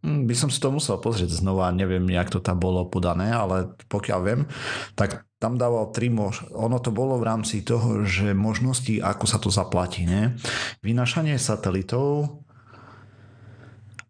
[0.03, 3.71] Hm, By som si to musel pozrieť znova, neviem, jak to tam bolo podané, ale
[3.87, 4.51] pokiaľ viem,
[4.99, 6.43] tak tam dával tri mož...
[6.59, 10.35] Ono to bolo v rámci toho, že možnosti, ako sa to zaplatí, ne?
[10.83, 12.43] Vynašanie satelitov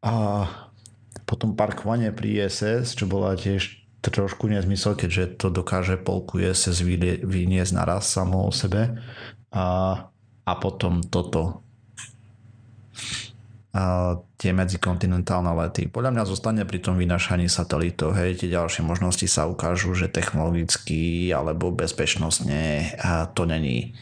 [0.01, 0.49] a
[1.29, 6.81] potom parkovanie pri ISS, čo bola tiež trošku nezmysel, keďže to dokáže polku ISS
[7.21, 8.97] vyniesť naraz samo o sebe.
[9.53, 9.65] A,
[10.49, 11.61] a potom toto
[13.71, 15.87] a tie medzikontinentálne lety.
[15.87, 18.19] Podľa mňa zostane pri tom vynašaní satelitov.
[18.19, 22.91] Hej, tie ďalšie možnosti sa ukážu, že technologicky alebo bezpečnostne
[23.39, 23.95] to není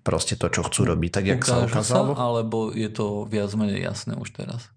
[0.00, 1.10] proste to, čo chcú robiť.
[1.12, 2.12] Tak, jak sa Ukážu sa, ukázalo.
[2.16, 4.72] alebo je to viac menej jasné už teraz?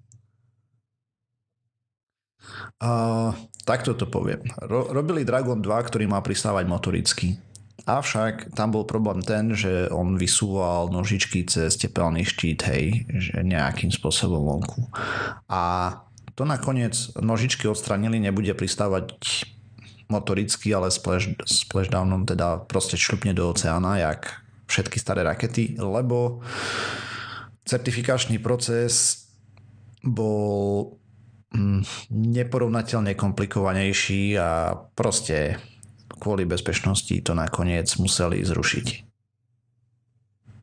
[2.79, 3.33] A,
[3.63, 4.43] takto to poviem.
[4.65, 7.27] Ro- robili Dragon 2, ktorý má pristávať motoricky.
[7.89, 13.89] Avšak tam bol problém ten, že on vysúval nožičky cez tepelný štít, hej, že nejakým
[13.89, 14.85] spôsobom vonku.
[15.49, 15.95] A
[16.37, 19.17] to nakoniec nožičky odstranili, nebude pristávať
[20.09, 26.41] motoricky, ale splash, splashdownom teda proste šlupne do oceána, jak všetky staré rakety, lebo
[27.65, 29.25] certifikačný proces
[30.05, 30.98] bol
[32.13, 35.57] neporovnateľne komplikovanejší a proste
[36.19, 38.87] kvôli bezpečnosti to nakoniec museli zrušiť.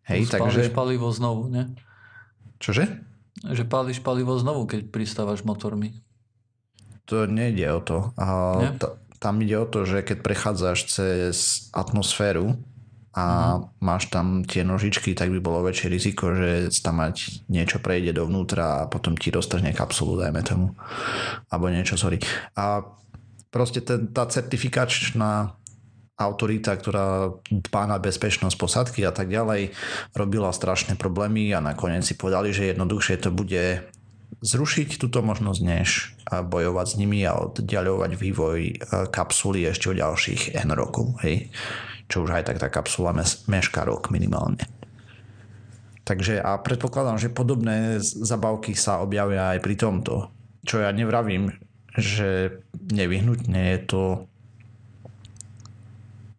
[0.07, 0.77] Hej, Spáliš takže...
[0.77, 1.75] palivo znovu, ne?
[2.63, 3.03] Čože?
[3.43, 5.99] Že páliš palivo znovu, keď pristávaš motormi.
[7.11, 7.99] To nejde o to.
[8.15, 8.27] A
[8.79, 11.37] t- tam ide o to, že keď prechádzaš cez
[11.75, 12.55] atmosféru
[13.17, 13.25] a
[13.57, 13.81] Mhm.
[13.81, 18.85] máš tam tie nožičky, tak by bolo väčšie riziko, že tam mať niečo prejde dovnútra
[18.85, 20.77] a potom ti roztrhne kapsulu, dajme tomu.
[21.49, 22.21] Alebo niečo, sorry.
[22.61, 22.85] A
[23.49, 25.57] proste ten, tá certifikačná
[26.17, 29.73] autorita, ktorá dbá na bezpečnosť posádky a tak ďalej,
[30.17, 33.85] robila strašné problémy a nakoniec si povedali, že jednoduchšie to bude
[34.45, 35.89] zrušiť túto možnosť, než
[36.29, 38.75] bojovať s nimi a oddiaľovať vývoj e,
[39.09, 41.17] kapsuly ešte o ďalších N rokov.
[41.25, 41.49] Hej?
[42.07, 44.63] Čo už aj tak tá kapsula mes, meška rok minimálne.
[46.07, 50.31] Takže a predpokladám, že podobné zabavky sa objavia aj pri tomto.
[50.63, 51.51] Čo ja nevravím,
[51.99, 54.03] že nevyhnutne je to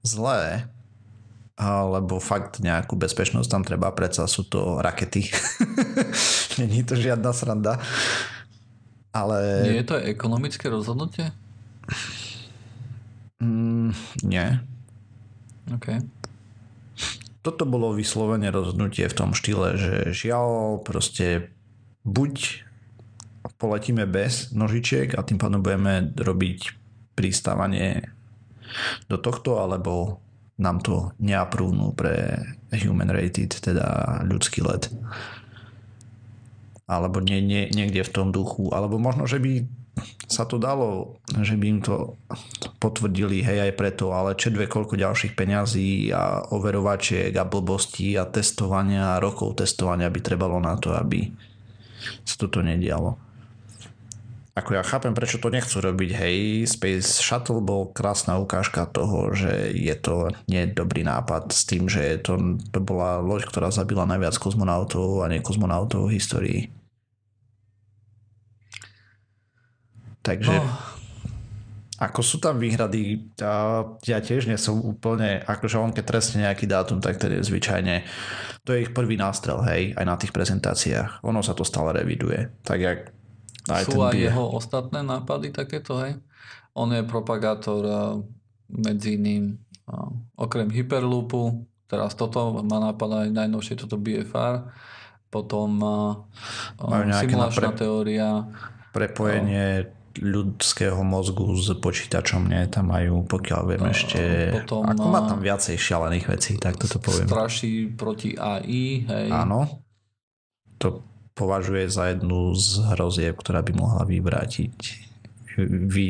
[0.07, 0.72] zlé,
[1.59, 5.28] alebo fakt nejakú bezpečnosť tam treba, predsa sú to rakety.
[6.61, 7.82] Není to žiadna sranda.
[9.09, 11.34] Ale Nie je to ekonomické rozhodnutie?
[13.41, 13.91] mm,
[14.22, 14.47] nie.
[15.74, 15.88] OK.
[17.43, 21.51] Toto bolo vyslovene rozhodnutie v tom štýle, že žiaľ proste
[22.03, 22.68] buď
[23.55, 26.76] poletíme bez nožičiek a tým pádom budeme robiť
[27.15, 28.11] pristávanie
[29.07, 30.20] do tohto, alebo
[30.59, 32.43] nám to neaprúvnú pre
[32.74, 34.91] human rated, teda ľudský let.
[36.88, 38.72] Alebo nie, nie, niekde v tom duchu.
[38.72, 39.63] Alebo možno, že by
[40.28, 42.20] sa to dalo, že by im to
[42.84, 48.28] potvrdili, hej, aj preto, ale čo dve koľko ďalších peňazí a overovačiek a blbostí a
[48.28, 51.32] testovania a rokov testovania by trebalo na to, aby
[52.28, 53.18] sa toto nedialo.
[54.58, 59.70] Ako ja chápem, prečo to nechcú robiť, hej, Space Shuttle bol krásna ukážka toho, že
[59.70, 64.34] je to nie dobrý nápad s tým, že to, to bola loď, ktorá zabila najviac
[64.41, 66.62] kozmonautov a nie kozmonautov v histórii.
[70.28, 70.52] Takže...
[70.60, 70.68] No,
[71.98, 73.34] Ako sú tam výhrady,
[74.06, 78.06] ja tiež nie som úplne, akože on keď trestne nejaký dátum, tak tedy zvyčajne,
[78.62, 81.26] to je ich prvý nástrel, hej, aj na tých prezentáciách.
[81.26, 82.54] Ono sa to stále reviduje.
[82.62, 83.00] Tak jak
[83.74, 84.30] aj sú aj bie.
[84.30, 86.22] jeho ostatné nápady takéto, hej?
[86.78, 87.82] On je propagátor
[88.70, 89.58] medzi iným
[90.38, 94.70] okrem Hyperloopu, teraz toto má nápad aj najnovšie toto BFR,
[95.34, 95.82] potom
[96.78, 98.46] Majú simulačná napre- teória,
[98.94, 104.22] Prepojenie ľudského mozgu s počítačom, nie, tam majú, pokiaľ viem No, ešte,
[104.53, 107.26] potom, ako má a- tam viacej šialených vecí, tak toto poviem.
[107.26, 109.28] straší proti AI, hej?
[109.30, 109.84] Áno,
[110.76, 111.01] to
[111.32, 114.76] považuje za jednu z hrozieb, ktorá by mohla vyvrátiť,
[115.59, 116.05] vy,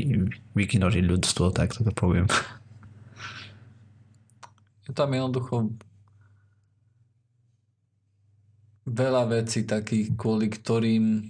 [0.53, 2.27] vykinožiť ľudstvo, tak toto poviem.
[4.83, 5.71] Je tam jednoducho
[8.85, 11.27] veľa vecí takých, kvôli ktorým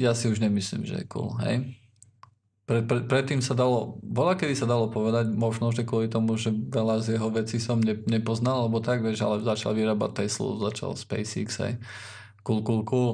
[0.00, 1.76] ja si už nemyslím, že je cool, hej.
[2.64, 6.54] Pre, pre, predtým sa dalo, bola kedy sa dalo povedať, možno, že kvôli tomu, že
[6.54, 10.96] veľa z jeho vecí som ne, nepoznal, alebo tak, vieš, ale začal vyrábať Teslu, začal
[10.96, 11.76] SpaceX, hej.
[12.40, 13.10] Cool, cool, cool.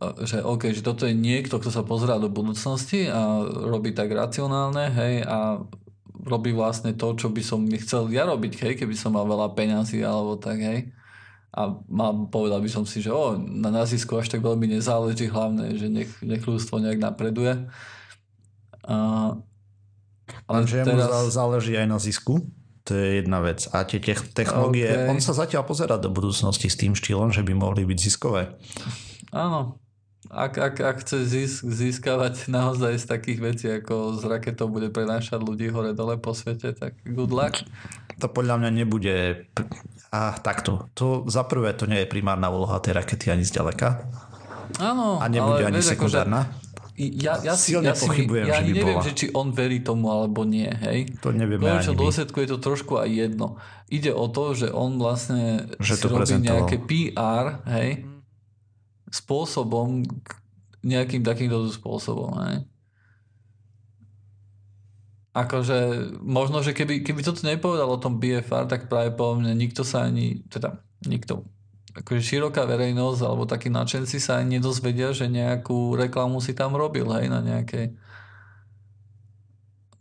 [0.00, 4.90] Že OK, že toto je niekto, kto sa pozerá do budúcnosti a robí tak racionálne,
[4.90, 5.62] hej, a
[6.24, 10.00] robí vlastne to, čo by som chcel ja robiť, hej, keby som mal veľa peňazí
[10.02, 10.90] alebo tak, hej.
[11.54, 15.78] A mal, povedal by som si, že o, na nazisku až tak veľmi nezáleží, hlavne,
[15.78, 17.70] že nech, nech ľudstvo nejak napreduje.
[18.82, 19.38] Uh,
[20.50, 21.08] ale Lenže teraz...
[21.08, 22.42] mu záleží aj na zisku.
[22.84, 23.64] To je jedna vec.
[23.72, 23.96] A tie
[24.34, 25.08] technológie, okay.
[25.08, 28.52] on sa zatiaľ pozera do budúcnosti s tým štýlom, že by mohli byť ziskové.
[29.32, 29.80] Áno.
[30.28, 35.38] Ak, ak, ak chce zisk, získavať naozaj z takých vecí, ako z raketou bude prenášať
[35.40, 37.62] ľudí hore-dole po svete, tak good luck.
[38.20, 39.14] To podľa mňa nebude...
[40.14, 40.86] A takto.
[40.94, 44.06] To za prvé to nie je primárna úloha tej rakety ani zďaleka.
[44.78, 46.46] Áno, a nebude ale ani akože sekundárna.
[46.94, 49.02] Ja, ja, si, ja, pochybujem, ja že by neviem, bola.
[49.02, 51.10] že či on verí tomu alebo nie, hej.
[51.26, 53.58] To nevieme ani dôsledku je to trošku aj jedno.
[53.90, 58.06] Ide o to, že on vlastne že si robí nejaké PR, hej,
[59.10, 60.06] spôsobom,
[60.86, 62.62] nejakým takýmto spôsobom, hej.
[65.34, 69.82] Akože, možno, že keby, keby toto nepovedal o tom BFR, tak práve po mne nikto
[69.82, 70.78] sa ani, teda
[71.10, 71.42] nikto,
[71.94, 77.10] akože široká verejnosť alebo takí nadšenci sa aj nedozvedia, že nejakú reklamu si tam robil,
[77.18, 77.98] hej, na nejakej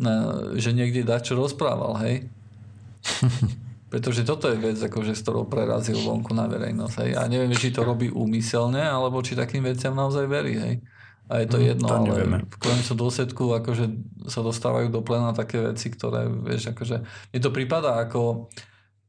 [0.02, 0.14] na,
[0.58, 2.30] že niekde čo rozprával, hej.
[3.94, 6.96] Pretože toto je vec, akože, s ktorou prerazil vonku na verejnosť.
[7.06, 7.12] Hej.
[7.14, 10.58] A neviem, či to robí úmyselne, alebo či takým veciam naozaj verí.
[10.58, 10.76] Hej.
[11.32, 13.86] A je to mm, jedno, to ale v konečnom dôsledku akože
[14.28, 17.00] sa dostávajú do plena také veci, ktoré, vieš, akože,
[17.32, 18.52] mne to prípada ako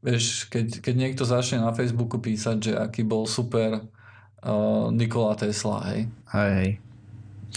[0.04, 5.80] Vieš, keď, keď niekto začne na Facebooku písať, že aký bol super uh, Nikola Tesla,
[5.88, 6.12] hej.
[6.28, 6.70] Hej, hej.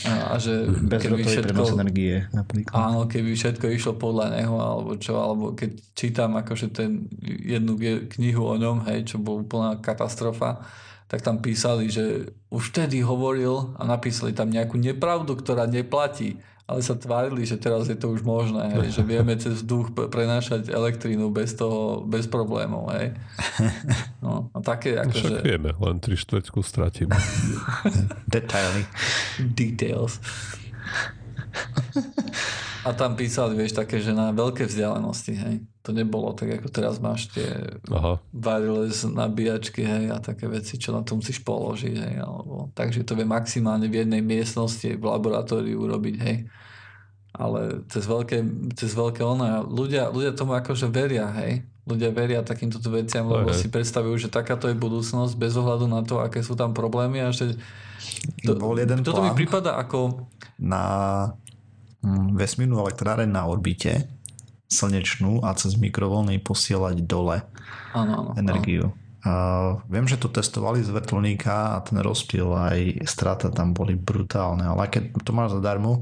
[0.07, 2.71] A, a že Bez keby všetko, energie, napríklad.
[2.71, 7.75] Áno, keby všetko išlo podľa neho, alebo čo, alebo keď čítam akože ten jednu
[8.15, 10.63] knihu o ňom, hej, čo bol úplná katastrofa,
[11.07, 16.35] tak tam písali, že už vtedy hovoril a napísali tam nejakú nepravdu, ktorá neplatí
[16.67, 20.67] ale sa tvárili, že teraz je to už možné, hej, že vieme cez vzduch prenášať
[20.67, 22.91] elektrínu bez toho, bez problémov.
[22.91, 23.15] Hej.
[24.19, 25.39] No, a také ako, Však že...
[25.47, 27.15] vieme, len tri štvrťku stratíme.
[28.27, 28.83] Detaily.
[29.39, 30.19] Details.
[32.87, 35.55] A tam písali, vieš, také, že na veľké vzdialenosti, hej.
[35.83, 38.15] To nebolo tak, ako teraz máš tie Aha.
[38.31, 42.71] wireless nabíjačky, hej, a také veci, čo na to musíš položiť, hej, alebo...
[42.71, 46.47] Takže to vie maximálne v jednej miestnosti v laboratóriu urobiť, hej.
[47.35, 48.37] Ale cez veľké,
[48.79, 51.67] cez veľké ono, ľudia, ľudia tomu akože veria, hej.
[51.83, 56.23] Ľudia veria takýmto veciam, lebo si predstavujú, že takáto je budúcnosť bez ohľadu na to,
[56.23, 57.59] aké sú tam problémy a že...
[58.47, 60.23] To, Bol jeden toto mi prípada ako...
[60.55, 60.83] Na
[62.35, 64.07] vesmírnu elektráreň na orbite,
[64.67, 67.43] slnečnú a cez mikrovlny posielať dole
[67.95, 68.91] ano, ano, energiu.
[68.91, 69.05] Ano.
[69.27, 74.63] Uh, viem, že to testovali z vrtulníka a ten rozptyl aj strata tam boli brutálne,
[74.63, 75.99] ale keď to máš zadarmo,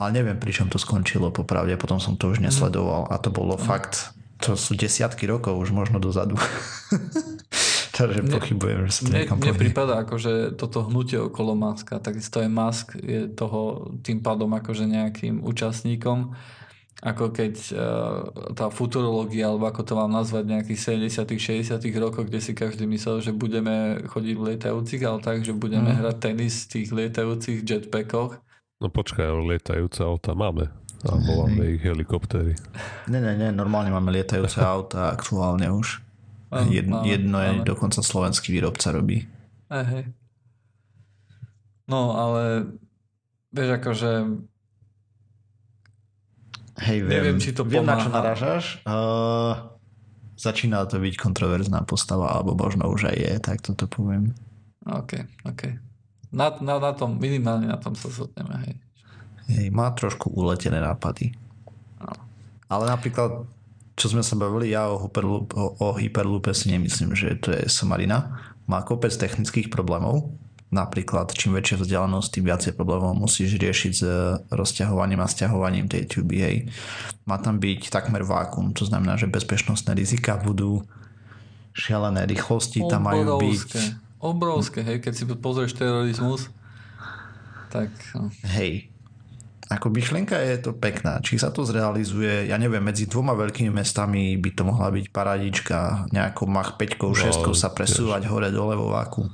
[0.00, 2.48] ale neviem, pričom to skončilo popravde, potom som to už mhm.
[2.48, 3.62] nesledoval a to bolo mm.
[3.66, 6.38] fakt, to sú desiatky rokov už možno dozadu.
[7.92, 12.48] Takže pochybujem, že sa to niekam Mne prípada akože toto hnutie okolo Maska, takisto aj
[12.48, 16.32] Mask je toho tým pádom akože nejakým účastníkom
[17.02, 17.82] ako keď uh,
[18.54, 23.18] tá futurológia, alebo ako to mám nazvať, nejakých 70 60 rokoch, kde si každý myslel,
[23.18, 25.98] že budeme chodiť v lietajúcich, ale tak, že budeme mm.
[25.98, 28.38] hrať tenis v tých lietajúcich jetpackoch.
[28.78, 30.70] No počkaj, lietajúce auta máme.
[31.02, 32.54] A voláme ich helikoptéry.
[33.10, 35.98] Ne, ne, ne, normálne máme lietajúce auta aktuálne už.
[36.52, 39.24] Jed, jedno je dokonca slovenský výrobca robí.
[39.72, 40.04] Hej, hej.
[41.88, 42.68] No, ale
[43.52, 44.10] vieš, akože
[46.82, 48.80] Hej, viem, Neviem, či to viem na čo narážaš.
[48.88, 49.76] Uh,
[50.40, 54.32] začína to byť kontroverzná postava, alebo možno už aj je, tak toto poviem.
[54.88, 55.62] OK, OK.
[56.32, 58.74] Na, na, na tom, minimálne na tom sa zhodneme, hej.
[59.52, 61.36] Hej, má trošku uletené nápady.
[62.00, 62.12] No.
[62.72, 63.44] Ale napríklad,
[63.96, 67.68] čo sme sa bavili, ja o, Hyperloop, o, o Hyperloope si nemyslím, že to je
[67.68, 68.40] somarina.
[68.64, 70.32] Má kopec technických problémov,
[70.72, 74.02] Napríklad, čím väčšia vzdialenosť, tým viacej problémov musíš riešiť s
[74.48, 76.40] rozťahovaním a stiahovaním tej tuby.
[76.40, 76.56] Hej.
[77.28, 80.80] Má tam byť takmer vákum, to znamená, že bezpečnostné rizika budú
[81.76, 84.00] šialené rýchlosti, tam majú byť...
[84.24, 86.48] Obrovské, hej, keď si pozrieš terorizmus,
[87.68, 87.92] tak...
[88.16, 88.32] No.
[88.56, 88.91] Hej,
[89.76, 91.22] ako myšlienka je to pekná.
[91.24, 96.08] Či sa to zrealizuje, ja neviem, medzi dvoma veľkými mestami by to mohla byť paradička,
[96.12, 99.24] nejakou Mach 5, 6 no, sa presúvať hore dole vo váku.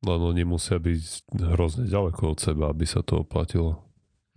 [0.00, 3.84] Len oni musia byť hrozne ďaleko od seba, aby sa to oplatilo.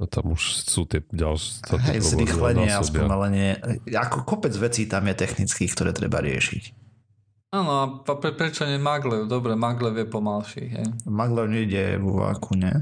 [0.01, 1.63] A tam už sú tie ďalšie...
[1.93, 3.61] Hej, zrýchlenie a spomalenie.
[3.93, 6.83] Ako kopec vecí tam je technických, ktoré treba riešiť.
[7.53, 9.29] Áno, a pre, prečo nie Maglev?
[9.29, 10.63] Dobre, Maglev je pomalší.
[10.73, 10.85] Hej.
[11.05, 12.81] Maglev nejde vo váku, ne?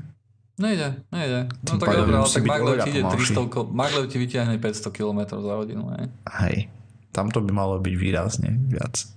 [0.61, 1.49] Nejde, nejde.
[1.65, 5.53] No tak dobre, ale tak Maglev ti, ide 300, Maglev ti vyťahne 500 km za
[5.57, 5.89] hodinu.
[5.97, 6.05] Hej.
[6.45, 6.57] hej,
[7.09, 9.09] tam to by malo byť výrazne viac.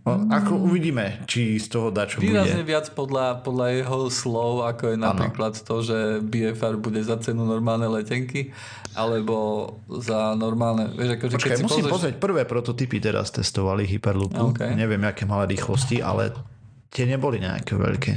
[0.00, 2.72] O, ako uvidíme, či z toho dá čo Výrazne bude.
[2.72, 5.66] viac podľa, podľa jeho slov, ako je napríklad ano.
[5.68, 8.48] to, že BFR bude za cenu normálne letenky,
[8.96, 9.68] alebo
[10.00, 10.88] za normálne...
[10.96, 11.92] Vieš, akože Počkaj, keď musím pozrieš...
[11.92, 14.56] pozrieť, prvé prototypy teraz testovali Hyperloopu.
[14.56, 14.72] Okay.
[14.72, 16.32] Neviem, aké malé rýchlosti, ale
[16.88, 18.12] tie neboli nejaké veľké.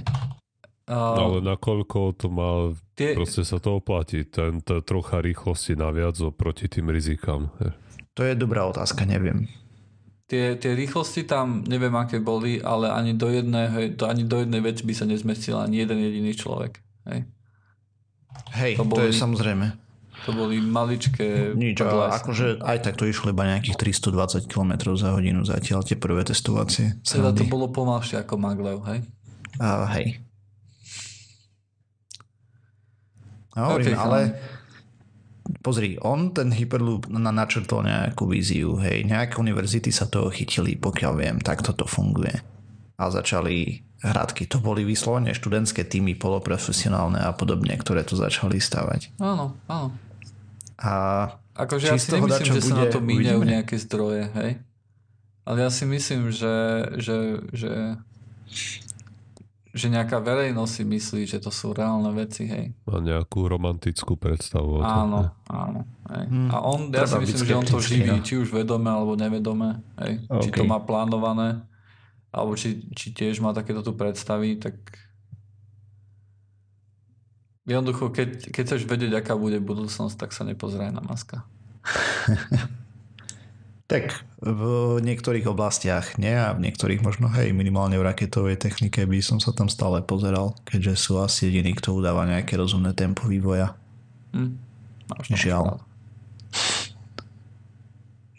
[0.83, 3.15] Uh, ale nakoľko to má, tie...
[3.15, 7.47] proste sa to oplatí, ten, trocha rýchlosti naviac oproti tým rizikám.
[8.13, 9.47] To je dobrá otázka, neviem
[10.33, 14.65] tie, tie rýchlosti tam neviem aké boli, ale ani do, jedného, to, ani do jednej
[14.65, 16.81] veci by sa nezmestil ani jeden jediný človek.
[17.05, 17.29] Hej,
[18.57, 19.67] Hej to, boli, to je samozrejme.
[20.23, 21.53] To boli maličké...
[21.53, 25.99] Nič, ale akože aj tak to išlo iba nejakých 320 km za hodinu zatiaľ tie
[25.99, 26.97] prvé testovacie.
[27.03, 29.03] Teda to bolo pomalšie ako Maglev, hej?
[29.59, 30.22] Uh, hej.
[33.53, 34.33] No, okay, ale
[35.61, 41.13] pozri, on ten Hyperloop na, načrtol nejakú víziu, hej, nejaké univerzity sa toho chytili, pokiaľ
[41.19, 42.33] viem, tak toto funguje.
[42.97, 49.15] A začali hradky, to boli vyslovene študentské týmy, poloprofesionálne a podobne, ktoré to začali stavať.
[49.21, 49.95] Áno, áno.
[50.83, 50.91] A
[51.55, 54.51] akože ja si nemyslím, že sa na to míňajú nejaké zdroje, hej?
[55.43, 56.55] Ale ja si myslím, že,
[56.99, 57.17] že,
[57.51, 57.71] že
[59.73, 62.77] že nejaká verejnosť si myslí, že to sú reálne veci, hej.
[62.85, 64.85] Má nejakú romantickú predstavu.
[64.85, 65.89] Áno, áno.
[66.13, 66.25] Hej.
[66.29, 69.81] Hmm, a on, ja si myslím, že on to živí, či už vedome alebo nevedome,
[69.97, 70.21] hej.
[70.29, 70.41] Okay.
[70.45, 71.65] Či to má plánované,
[72.29, 74.77] alebo či, či tiež má takéto tu predstavy, tak
[77.65, 81.49] jednoducho, keď, keď chceš vedieť, aká bude budúcnosť, tak sa nepozeraj na maska.
[83.83, 84.63] Tak v
[85.03, 89.51] niektorých oblastiach nie a v niektorých možno hej, minimálne v raketovej technike by som sa
[89.51, 93.75] tam stále pozeral, keďže sú asi jediní, kto udáva nejaké rozumné tempo vývoja.
[94.31, 94.55] Hm.
[95.29, 95.83] Žiaľ.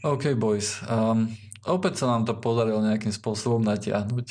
[0.05, 0.81] OK, boys.
[0.85, 1.33] Um,
[1.65, 4.27] opäť sa nám to podarilo nejakým spôsobom natiahnuť.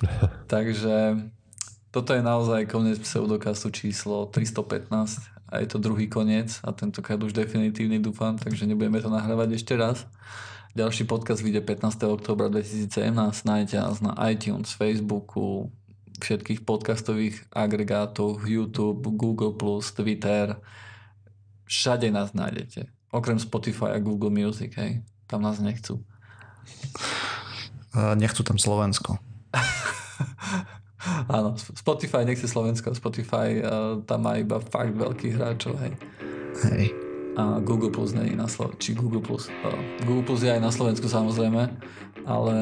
[0.52, 1.24] Takže
[1.92, 7.32] toto je naozaj koniec pseudokastu číslo 315 a je to druhý koniec a tentokrát už
[7.32, 10.06] definitívny dúfam, takže nebudeme to nahrávať ešte raz.
[10.76, 12.04] Ďalší podcast vyjde 15.
[12.12, 13.16] oktobra 2017,
[13.48, 15.72] nájdete nás na iTunes, Facebooku,
[16.20, 20.60] všetkých podcastových agregátoch, YouTube, Google+, Twitter,
[21.64, 22.92] všade nás nájdete.
[23.10, 25.00] Okrem Spotify a Google Music, hej.
[25.26, 26.04] Tam nás nechcú.
[27.96, 29.16] Nechcú tam Slovensko.
[31.30, 35.92] Áno, Spotify nechce Slovensko, Spotify uh, tam má iba fakt veľkých hráčov, hej.
[36.70, 36.84] Hej.
[37.36, 39.52] A Google Plus nie je na Slovensku, či Google Plus.
[39.62, 39.76] Uh,
[40.08, 41.68] Google Plus je aj na Slovensku samozrejme,
[42.26, 42.54] ale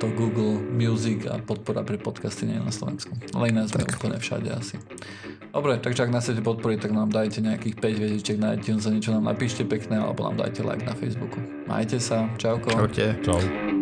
[0.00, 3.12] to Google Music a podpora pre podcasty nie je na Slovensku.
[3.36, 4.80] Ale iné sme úplne všade asi.
[5.50, 8.94] Dobre, takže ak nás chcete podporiť, tak nám dajte nejakých 5 hviezdičiek na iTunes a
[8.94, 11.42] niečo nám napíšte pekné, alebo nám dajte like na Facebooku.
[11.66, 12.70] Majte sa, čauko.
[12.70, 13.18] Čaute.
[13.26, 13.79] Čau.